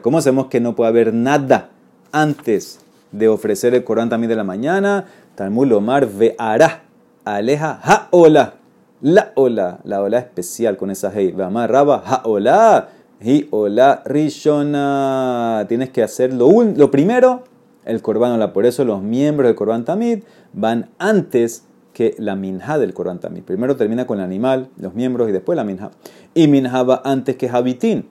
¿Cómo 0.00 0.18
hacemos 0.18 0.46
que 0.46 0.60
no 0.60 0.76
puede 0.76 0.88
haber 0.88 1.12
nada 1.12 1.70
antes 2.12 2.80
de 3.10 3.28
ofrecer 3.28 3.74
el 3.74 3.84
Corán 3.84 4.08
también 4.08 4.28
de 4.28 4.36
la 4.36 4.44
mañana? 4.44 5.06
Talmud 5.34 5.66
Lomar 5.66 6.06
Ve'ara 6.06 6.82
Aleja 7.24 7.80
Ha'ola. 7.82 8.54
La 9.00 9.32
ola, 9.34 9.80
la 9.82 10.00
ola 10.00 10.18
especial 10.18 10.76
con 10.76 10.90
esa 10.90 11.10
hey. 11.12 11.32
Ve'amar 11.36 11.70
Raba 11.70 12.02
Ha'ola. 12.06 12.88
Hi 13.20 13.48
ola 13.50 14.02
Rishona. 14.04 15.64
Tienes 15.68 15.90
que 15.90 16.02
hacer 16.02 16.32
lo, 16.32 16.48
lo 16.62 16.90
primero, 16.90 17.42
el 17.84 18.02
Corban 18.02 18.32
Ola. 18.32 18.52
Por 18.52 18.66
eso 18.66 18.84
los 18.84 19.02
miembros 19.02 19.48
del 19.48 19.56
Corban 19.56 19.84
Tamid 19.84 20.20
van 20.52 20.90
antes 20.98 21.64
que 21.92 22.14
la 22.18 22.36
minja 22.36 22.78
del 22.78 22.94
Corán 22.94 23.20
también. 23.20 23.44
Primero 23.44 23.76
termina 23.76 24.06
con 24.06 24.18
el 24.18 24.24
animal, 24.24 24.68
los 24.78 24.94
miembros 24.94 25.28
y 25.28 25.32
después 25.32 25.56
la 25.56 25.64
minja. 25.64 25.90
Y 26.34 26.48
minja 26.48 26.82
va 26.82 27.02
antes 27.04 27.36
que 27.36 27.48
Habitín. 27.48 28.06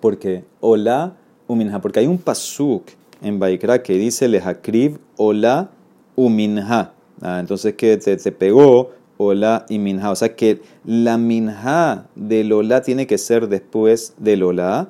Porque 0.00 0.44
hola 0.60 1.16
uminja. 1.46 1.80
Porque 1.80 2.00
hay 2.00 2.06
un 2.06 2.18
pasuk 2.18 2.84
en 3.22 3.38
Baikra 3.38 3.82
que 3.82 3.94
dice 3.94 4.28
lehakrib 4.28 4.98
hola 5.16 5.70
uminja. 6.16 6.92
Ah, 7.20 7.40
entonces 7.40 7.74
que 7.74 7.96
te, 7.96 8.16
pegó 8.32 8.90
hola 9.16 9.66
y 9.68 9.78
minja. 9.78 10.10
O 10.10 10.16
sea 10.16 10.34
que 10.34 10.60
la 10.84 11.18
minja 11.18 12.06
del 12.14 12.52
hola 12.52 12.82
tiene 12.82 13.06
que 13.06 13.18
ser 13.18 13.48
después 13.48 14.14
del 14.18 14.42
hola. 14.42 14.88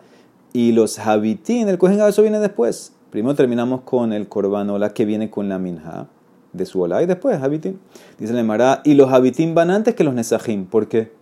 Y 0.52 0.72
los 0.72 0.98
habitín, 0.98 1.68
el 1.68 1.78
cohen 1.78 2.00
eso 2.00 2.22
viene 2.22 2.38
después. 2.38 2.92
Primero 3.10 3.34
terminamos 3.34 3.82
con 3.82 4.12
el 4.12 4.28
korban 4.28 4.70
hola 4.70 4.92
que 4.92 5.04
viene 5.04 5.30
con 5.30 5.48
la 5.48 5.58
minja 5.58 6.08
de 6.52 6.66
su 6.66 6.80
hola 6.80 7.02
y 7.02 7.06
después 7.06 7.40
habitín. 7.42 7.78
Dice 8.18 8.32
el 8.32 8.38
Emara, 8.38 8.80
y 8.84 8.94
los 8.94 9.12
habitín 9.12 9.54
van 9.54 9.70
antes 9.70 9.94
que 9.94 10.04
los 10.04 10.14
nesajim. 10.14 10.66
¿Por 10.66 10.88
qué? 10.88 11.12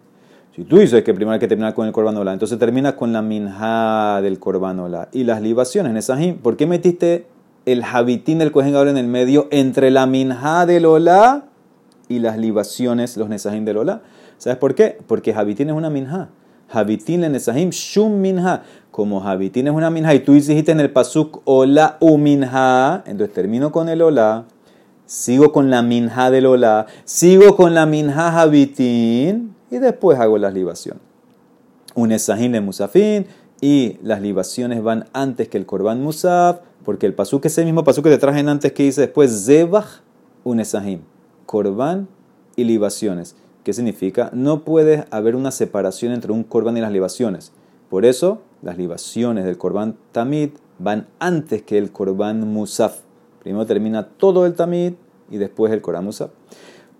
Si 0.54 0.64
tú 0.64 0.78
dices 0.78 1.04
que 1.04 1.12
primero 1.12 1.34
hay 1.34 1.38
que 1.38 1.48
terminar 1.48 1.74
con 1.74 1.86
el 1.86 1.92
corbanola, 1.92 2.32
entonces 2.32 2.58
termina 2.58 2.96
con 2.96 3.12
la 3.12 3.20
minja 3.20 4.20
del 4.22 4.38
corbanola 4.38 5.08
y 5.12 5.24
las 5.24 5.42
libaciones, 5.42 5.92
nesajim. 5.92 6.38
¿Por 6.38 6.56
qué 6.56 6.66
metiste 6.66 7.26
el 7.66 7.82
habitín 7.82 8.38
del 8.38 8.50
Gadol 8.50 8.88
en 8.88 8.96
el 8.96 9.08
medio 9.08 9.48
entre 9.50 9.90
la 9.90 10.06
minja 10.06 10.66
del 10.66 10.86
Olá 10.86 11.46
y 12.08 12.20
las 12.20 12.38
libaciones, 12.38 13.16
los 13.16 13.28
nesajim 13.28 13.64
del 13.64 13.78
Olá. 13.78 14.02
¿Sabes 14.38 14.58
por 14.58 14.74
qué? 14.76 14.98
Porque 15.06 15.34
habitín 15.34 15.68
es 15.68 15.74
una 15.74 15.90
minja. 15.90 16.28
Habitín 16.70 17.24
en 17.24 17.32
nesajim 17.32 17.70
shum 17.70 18.20
minja. 18.20 18.62
Como 18.92 19.22
habitín 19.22 19.66
es 19.66 19.74
una 19.74 19.90
minja 19.90 20.14
y 20.14 20.20
tú 20.20 20.32
dijiste 20.32 20.72
en 20.72 20.80
el 20.80 20.90
pasuk 20.90 21.42
Olá 21.44 21.96
u 22.00 22.16
minja, 22.18 23.02
entonces 23.06 23.34
termino 23.34 23.72
con 23.72 23.88
el 23.88 24.00
Olá, 24.00 24.44
sigo 25.06 25.52
con 25.52 25.70
la 25.70 25.82
minja 25.82 26.30
del 26.30 26.46
Olá, 26.46 26.86
sigo 27.04 27.56
con 27.56 27.74
la 27.74 27.86
minja 27.86 28.40
habitín 28.40 29.54
y 29.70 29.78
después 29.78 30.18
hago 30.18 30.38
las 30.38 30.52
libaciones. 30.52 31.02
Un 31.94 32.10
nesajim 32.10 32.52
de 32.52 32.60
musafín 32.60 33.26
y 33.60 33.98
las 34.02 34.20
libaciones 34.20 34.82
van 34.82 35.06
antes 35.14 35.48
que 35.48 35.56
el 35.56 35.64
korban 35.64 36.02
musaf 36.02 36.58
porque 36.84 37.06
el 37.06 37.14
pasuk 37.14 37.46
es 37.46 37.58
el 37.58 37.64
mismo 37.64 37.82
pasuk 37.82 38.04
que 38.04 38.10
te 38.10 38.18
trajen 38.18 38.48
antes 38.48 38.72
que 38.72 38.84
dice 38.84 39.00
después 39.00 39.44
Zebach 39.44 40.02
unesahim, 40.44 41.00
korban 41.46 42.08
y 42.54 42.64
libaciones. 42.64 43.34
¿Qué 43.64 43.72
significa? 43.72 44.30
No 44.32 44.62
puede 44.62 45.06
haber 45.10 45.34
una 45.34 45.50
separación 45.50 46.12
entre 46.12 46.30
un 46.30 46.44
korban 46.44 46.76
y 46.76 46.80
las 46.80 46.92
libaciones. 46.92 47.52
Por 47.90 48.04
eso, 48.04 48.42
las 48.62 48.78
libaciones 48.78 49.44
del 49.44 49.58
korban 49.58 49.96
tamid 50.12 50.50
van 50.78 51.08
antes 51.18 51.62
que 51.62 51.76
el 51.78 51.90
korban 51.90 52.46
musaf. 52.46 53.00
Primero 53.46 53.64
termina 53.64 54.02
todo 54.04 54.44
el 54.44 54.54
tamid 54.54 54.94
y 55.30 55.36
después 55.36 55.72
el 55.72 55.80
korban 55.80 56.04
musaf. 56.04 56.30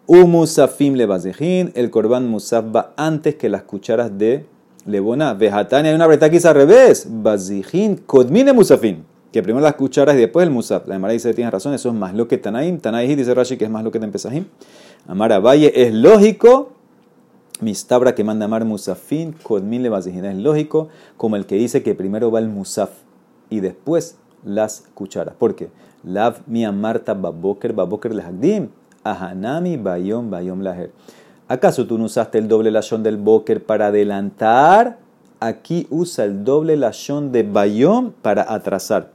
Umusafim 0.07 0.95
levazehin, 0.95 1.73
el 1.75 1.91
korban 1.91 2.29
musaf 2.31 2.65
va 2.73 2.95
antes 2.97 3.35
que 3.35 3.49
las 3.49 3.65
cucharas 3.65 4.17
de 4.17 4.47
lebona. 4.85 5.35
Vejatani, 5.35 5.89
hay 5.89 5.97
una 5.97 6.07
breta 6.07 6.27
al 6.27 6.55
revés. 6.55 7.09
Bazihin, 7.11 7.97
kodmine 7.97 8.53
musafim 8.53 9.03
que 9.33 9.43
primero 9.43 9.65
las 9.65 9.75
cucharas 9.75 10.15
y 10.15 10.19
después 10.19 10.47
el 10.47 10.53
musaf. 10.53 10.87
La 10.87 10.95
Emara 10.95 11.15
dice, 11.15 11.35
tienes 11.35 11.53
razón, 11.53 11.75
eso 11.75 11.89
es 11.89 11.95
más 11.97 12.15
lo 12.15 12.29
que 12.29 12.39
Tanaim. 12.39 12.79
Tanaim 12.79 13.17
dice 13.17 13.35
Rashi 13.35 13.57
que 13.57 13.65
es 13.65 13.71
más 13.71 13.83
lo 13.83 13.91
que 13.91 13.99
te 13.99 14.05
empezahim. 14.05 14.45
Amar 15.09 15.45
Valle 15.45 15.73
es 15.75 15.93
lógico. 15.93 16.75
Mistabra 17.61 18.15
que 18.15 18.23
manda 18.23 18.45
amar 18.45 18.65
musafin, 18.65 19.33
kodmin 19.33 19.83
le 19.83 19.89
es 19.89 20.37
lógico, 20.37 20.91
como 21.17 21.35
el 21.35 21.47
que 21.47 21.57
dice 21.57 21.83
que 21.83 21.97
primero 21.97 22.31
va 22.31 22.39
el 22.39 22.49
musaf 22.49 22.91
y 23.51 23.59
después 23.59 24.19
las 24.47 24.85
cucharas. 24.95 25.35
¿Por 25.35 25.55
qué? 25.55 25.69
Lav 26.05 26.41
mi 26.47 26.65
amarta 26.65 27.13
baboker 27.13 27.75
baboker 27.75 28.15
lehagdim, 28.15 28.69
ahanami 29.05 29.77
bayom 29.77 30.31
bayom 30.31 30.63
laher. 30.63 30.91
¿Acaso 31.49 31.87
tú 31.87 31.99
no 31.99 32.05
usaste 32.05 32.39
el 32.39 32.49
doble 32.49 32.71
lashon 32.71 33.03
del 33.03 33.19
boker 33.19 33.63
para 33.63 33.89
adelantar? 33.89 34.99
Aquí 35.41 35.87
usa 35.91 36.25
el 36.25 36.45
doble 36.45 36.77
lashon 36.77 37.31
de 37.33 37.43
bayom 37.43 38.13
para 38.23 38.51
atrasar 38.53 39.11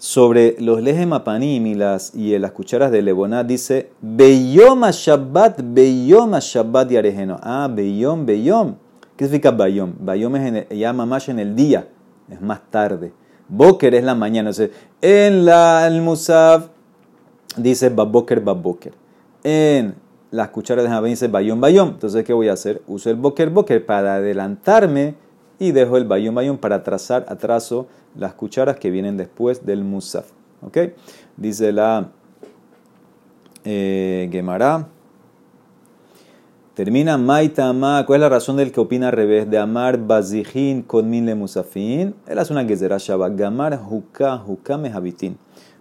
sobre 0.00 0.56
los 0.58 0.82
lejemapanim 0.82 1.66
y 1.66 1.74
las, 1.74 2.14
y 2.14 2.36
las 2.38 2.52
cucharas 2.52 2.90
de 2.90 3.02
Leboná 3.02 3.44
dice 3.44 3.90
Beyom 4.00 4.80
Shabbat, 4.90 5.60
Beyom 5.62 6.32
Shabbat 6.38 6.90
y 6.90 6.96
Arejeno. 6.96 7.38
Ah, 7.42 7.68
Beyom, 7.70 8.24
Beyom. 8.24 8.76
¿Qué 9.14 9.26
significa 9.26 9.50
Bayom? 9.50 9.92
Bayom 10.00 10.36
es 10.36 10.70
en 10.70 10.78
ya 10.78 10.94
más 10.94 11.28
en 11.28 11.38
el 11.38 11.54
día, 11.54 11.86
es 12.30 12.40
más 12.40 12.62
tarde. 12.70 13.12
Boker 13.50 13.94
es 13.94 14.04
la 14.04 14.14
mañana. 14.14 14.50
en 15.02 15.44
la, 15.44 15.86
el 15.86 16.00
Musaf 16.00 16.68
dice 17.56 17.88
Baboker, 17.88 18.40
Baboker. 18.40 18.92
En 19.42 19.94
las 20.30 20.50
cucharas 20.50 20.84
de 20.84 20.90
Jabén 20.90 21.12
dice 21.12 21.28
Bayom, 21.28 21.60
Bayom. 21.60 21.88
Entonces, 21.90 22.24
¿qué 22.24 22.32
voy 22.32 22.48
a 22.48 22.52
hacer? 22.52 22.80
Uso 22.86 23.10
el 23.10 23.16
Boker, 23.16 23.50
Boker 23.50 23.84
para 23.84 24.16
adelantarme 24.16 25.14
y 25.58 25.72
dejo 25.72 25.96
el 25.96 26.04
Bayom, 26.04 26.34
Bayom 26.34 26.58
para 26.58 26.82
trazar 26.82 27.26
atraso 27.28 27.88
las 28.16 28.34
cucharas 28.34 28.76
que 28.78 28.90
vienen 28.90 29.16
después 29.16 29.66
del 29.66 29.84
musaf. 29.84 30.30
¿Ok? 30.62 30.78
Dice 31.36 31.72
la 31.72 32.10
eh, 33.64 34.28
Gemara. 34.30 34.88
Termina 36.80 37.18
Maitama. 37.18 38.06
¿Cuál 38.06 38.20
es 38.20 38.22
la 38.22 38.28
razón 38.30 38.56
del 38.56 38.72
que 38.72 38.80
opina 38.80 39.08
al 39.08 39.12
revés? 39.12 39.50
De 39.50 39.58
amar 39.58 39.98
Bazijin 39.98 40.80
Kodmin 40.80 41.26
le 41.26 41.34
Musafin. 41.34 42.14
Él 42.26 42.38
hace 42.38 42.54
una 42.54 42.64
gezerá 42.64 42.96
Shabbat. 42.96 43.36
Gamar 43.36 43.78
Huka 43.86 44.42
Hukame 44.46 44.88
Habitin. 44.88 45.36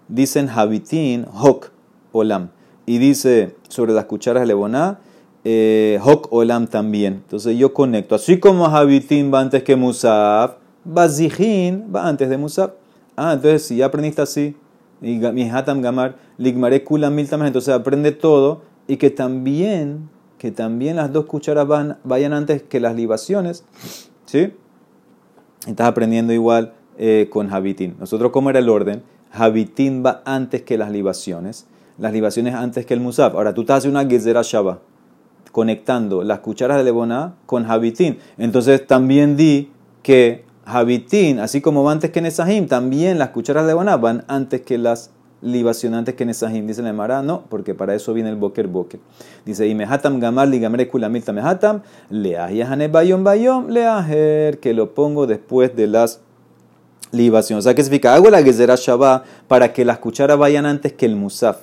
Dicen 0.10 0.50
Habitin 0.50 1.26
Hok 1.34 1.72
Olam. 2.12 2.50
Y 2.86 2.98
dice 2.98 3.56
sobre 3.70 3.94
las 3.94 4.04
cucharas 4.04 4.42
de 4.42 4.48
Leboná. 4.48 5.00
Eh, 5.46 6.02
Hok 6.04 6.34
Olam 6.34 6.68
también. 6.68 7.14
Entonces 7.14 7.58
yo 7.58 7.74
conecto. 7.74 8.14
Así 8.16 8.38
como 8.38 8.66
Habitin 8.66 9.34
va 9.34 9.40
antes 9.40 9.64
que 9.64 9.78
Musaf. 9.78 10.56
Bazijin 10.84 11.86
va 11.96 12.10
antes 12.10 12.30
de 12.30 12.38
Musab. 12.38 12.74
Ah, 13.16 13.32
entonces 13.36 13.64
si 13.66 13.78
ya 13.78 13.86
aprendiste 13.86 14.22
así, 14.22 14.54
y 15.02 15.24
hatam 15.48 15.82
gamar, 15.82 16.18
ligmare 16.38 16.84
kula 16.84 17.10
mil 17.10 17.26
entonces 17.32 17.70
aprende 17.70 18.12
todo 18.12 18.64
y 18.86 18.98
que 18.98 19.10
también, 19.10 20.10
que 20.40 20.52
también 20.52 20.96
las 20.96 21.14
dos 21.14 21.26
cucharas 21.26 21.68
van, 21.68 21.98
vayan 22.04 22.34
antes 22.34 22.64
que 22.64 22.80
las 22.80 22.96
libaciones. 22.96 23.66
¿Sí? 24.26 24.54
Estás 25.68 25.88
aprendiendo 25.88 26.34
igual 26.34 26.74
eh, 26.98 27.28
con 27.30 27.54
Habitín. 27.54 27.98
Nosotros, 28.00 28.32
¿cómo 28.32 28.50
era 28.50 28.60
el 28.60 28.70
orden? 28.70 29.04
Habitín 29.32 30.04
va 30.04 30.24
antes 30.26 30.64
que 30.64 30.78
las 30.78 30.92
libaciones. 30.92 31.68
Las 31.98 32.14
libaciones 32.14 32.56
antes 32.56 32.86
que 32.86 32.94
el 32.94 33.02
Musab. 33.02 33.36
Ahora 33.36 33.54
tú 33.54 33.62
estás 33.62 33.80
haciendo 33.80 34.00
una 34.00 34.10
Gezerah 34.10 34.42
Shabbat, 34.42 34.80
conectando 35.52 36.24
las 36.24 36.40
cucharas 36.40 36.78
de 36.78 36.86
Leboná 36.86 37.36
con 37.46 37.70
Habitín. 37.70 38.18
Entonces 38.38 38.88
también 38.88 39.36
di 39.36 39.72
que 40.02 40.46
Habitín, 40.64 41.40
así 41.40 41.60
como 41.60 41.84
va 41.84 41.92
antes 41.92 42.12
que 42.12 42.22
Nesahim, 42.22 42.68
también 42.68 43.20
las 43.20 43.30
cucharas 43.30 43.68
de 43.68 43.74
Boná 43.74 43.98
van 43.98 44.24
antes 44.30 44.62
que 44.62 44.78
las 44.78 45.12
libaciones, 45.42 46.00
antes 46.00 46.16
que 46.16 46.26
Nesahim. 46.26 46.68
Dice 46.68 46.82
la 46.82 46.90
Emara, 46.90 47.22
no, 47.22 47.44
porque 47.50 47.74
para 47.74 47.96
eso 47.96 48.14
viene 48.14 48.30
el 48.30 48.36
Boker 48.36 48.68
Boker. 48.68 49.00
Dice, 49.46 49.68
y 49.68 49.76
mehatam 49.76 50.20
gamar 50.20 50.48
ligamre 50.48 50.88
kulamilta 50.88 51.34
mehatam, 51.34 51.82
leahiyahane 52.10 52.88
bayom 52.88 53.24
bayom, 53.24 53.70
leaher, 53.70 54.60
que 54.60 54.74
lo 54.74 54.94
pongo 54.94 55.28
después 55.28 55.76
de 55.76 55.88
las 55.88 56.22
libaciones. 57.12 57.64
O 57.64 57.68
sea, 57.68 57.76
¿qué 57.76 57.84
significa? 57.84 58.14
Hago 58.14 58.30
la 58.30 58.44
gezerah 58.44 58.76
Shabbat 58.76 59.26
para 59.48 59.74
que 59.74 59.86
las 59.86 60.00
cucharas 60.00 60.38
vayan 60.38 60.66
antes 60.66 60.94
que 60.94 61.06
el 61.06 61.16
musaf. 61.16 61.62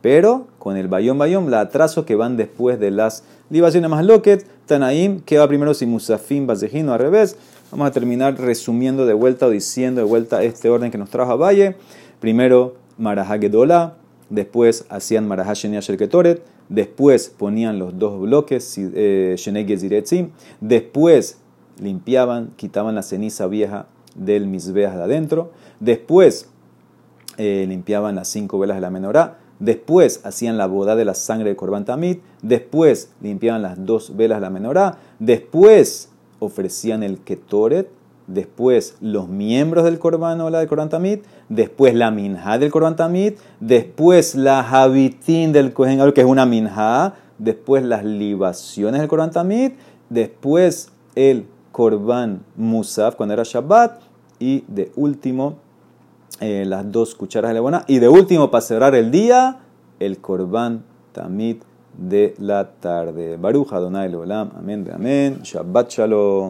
Pero 0.00 0.46
con 0.58 0.76
el 0.76 0.88
bayom 0.88 1.18
bayom 1.18 1.48
la 1.48 1.60
atraso 1.60 2.04
que 2.04 2.14
van 2.14 2.36
después 2.36 2.78
de 2.78 2.90
las 2.90 3.24
libaciones 3.50 3.90
más 3.90 4.04
loquet, 4.04 4.46
Tanaim, 4.66 5.20
que 5.20 5.38
va 5.38 5.48
primero 5.48 5.74
si 5.74 5.86
musafim, 5.86 6.46
basejino 6.46 6.92
al 6.92 6.98
revés. 6.98 7.36
Vamos 7.70 7.88
a 7.88 7.90
terminar 7.90 8.38
resumiendo 8.38 9.06
de 9.06 9.14
vuelta 9.14 9.46
o 9.46 9.50
diciendo 9.50 10.00
de 10.00 10.06
vuelta 10.06 10.42
este 10.44 10.68
orden 10.70 10.90
que 10.90 10.98
nos 10.98 11.10
trajo 11.10 11.32
a 11.32 11.36
Valle. 11.36 11.76
Primero, 12.20 12.74
Marajá 12.98 13.38
después 14.30 14.86
hacían 14.88 15.28
Marajá 15.28 15.54
Shenia 15.54 15.80
Ketoret, 15.80 16.42
después 16.68 17.28
ponían 17.28 17.78
los 17.78 17.98
dos 17.98 18.20
bloques, 18.20 18.74
eh, 18.78 19.36
después 20.60 21.38
limpiaban, 21.80 22.52
quitaban 22.56 22.94
la 22.94 23.02
ceniza 23.02 23.46
vieja 23.46 23.86
del 24.14 24.46
Misbeas 24.46 24.96
de 24.96 25.02
adentro, 25.02 25.52
después 25.80 26.48
eh, 27.36 27.66
limpiaban 27.68 28.14
las 28.14 28.28
cinco 28.28 28.58
velas 28.58 28.78
de 28.78 28.80
la 28.80 28.90
menorá, 28.90 29.38
después 29.58 30.20
hacían 30.24 30.56
la 30.56 30.66
boda 30.66 30.96
de 30.96 31.04
la 31.04 31.14
sangre 31.14 31.50
de 31.50 31.56
Korban 31.56 31.84
Tamid, 31.84 32.18
después 32.42 33.10
limpiaban 33.20 33.62
las 33.62 33.84
dos 33.84 34.16
velas 34.16 34.38
de 34.38 34.42
la 34.42 34.50
menorá, 34.50 34.98
después 35.18 36.10
ofrecían 36.38 37.02
el 37.02 37.18
Ketoret, 37.18 37.90
después 38.26 38.96
los 39.00 39.28
miembros 39.28 39.84
del 39.84 39.98
Korban 39.98 40.40
o 40.40 40.50
la 40.50 40.58
del 40.58 40.68
Korban 40.68 40.88
Tamid, 40.88 41.20
después 41.48 41.94
la 41.94 42.10
minja 42.10 42.58
del 42.58 42.70
Korban 42.70 42.96
Tamid, 42.96 43.34
después 43.60 44.34
la 44.34 44.60
Habitín 44.60 45.52
del 45.52 45.72
Kohen 45.72 46.12
que 46.12 46.20
es 46.20 46.26
una 46.26 46.46
minja, 46.46 47.14
después 47.38 47.84
las 47.84 48.04
libaciones 48.04 49.00
del 49.00 49.08
Korban 49.08 49.30
Tamid, 49.30 49.72
después 50.08 50.90
el 51.14 51.46
Korban 51.72 52.42
Musaf 52.56 53.16
cuando 53.16 53.34
era 53.34 53.42
Shabbat 53.44 54.00
y 54.38 54.64
de 54.68 54.92
último 54.96 55.58
eh, 56.40 56.64
las 56.66 56.90
dos 56.90 57.14
cucharas 57.14 57.50
de 57.50 57.54
levona 57.54 57.84
y 57.86 57.98
de 57.98 58.08
último 58.08 58.50
para 58.50 58.60
cerrar 58.60 58.94
el 58.94 59.10
día 59.10 59.60
el 60.00 60.18
Korban 60.18 60.84
Tamid 61.12 61.56
de 61.96 62.34
la 62.38 62.72
tarde. 62.72 63.36
Baruja 63.36 63.80
Donai 63.80 64.14
Olam. 64.14 64.50
Amén, 64.56 64.86
amén. 64.92 65.40
Shabbat 65.42 65.90
Shalom. 65.90 66.44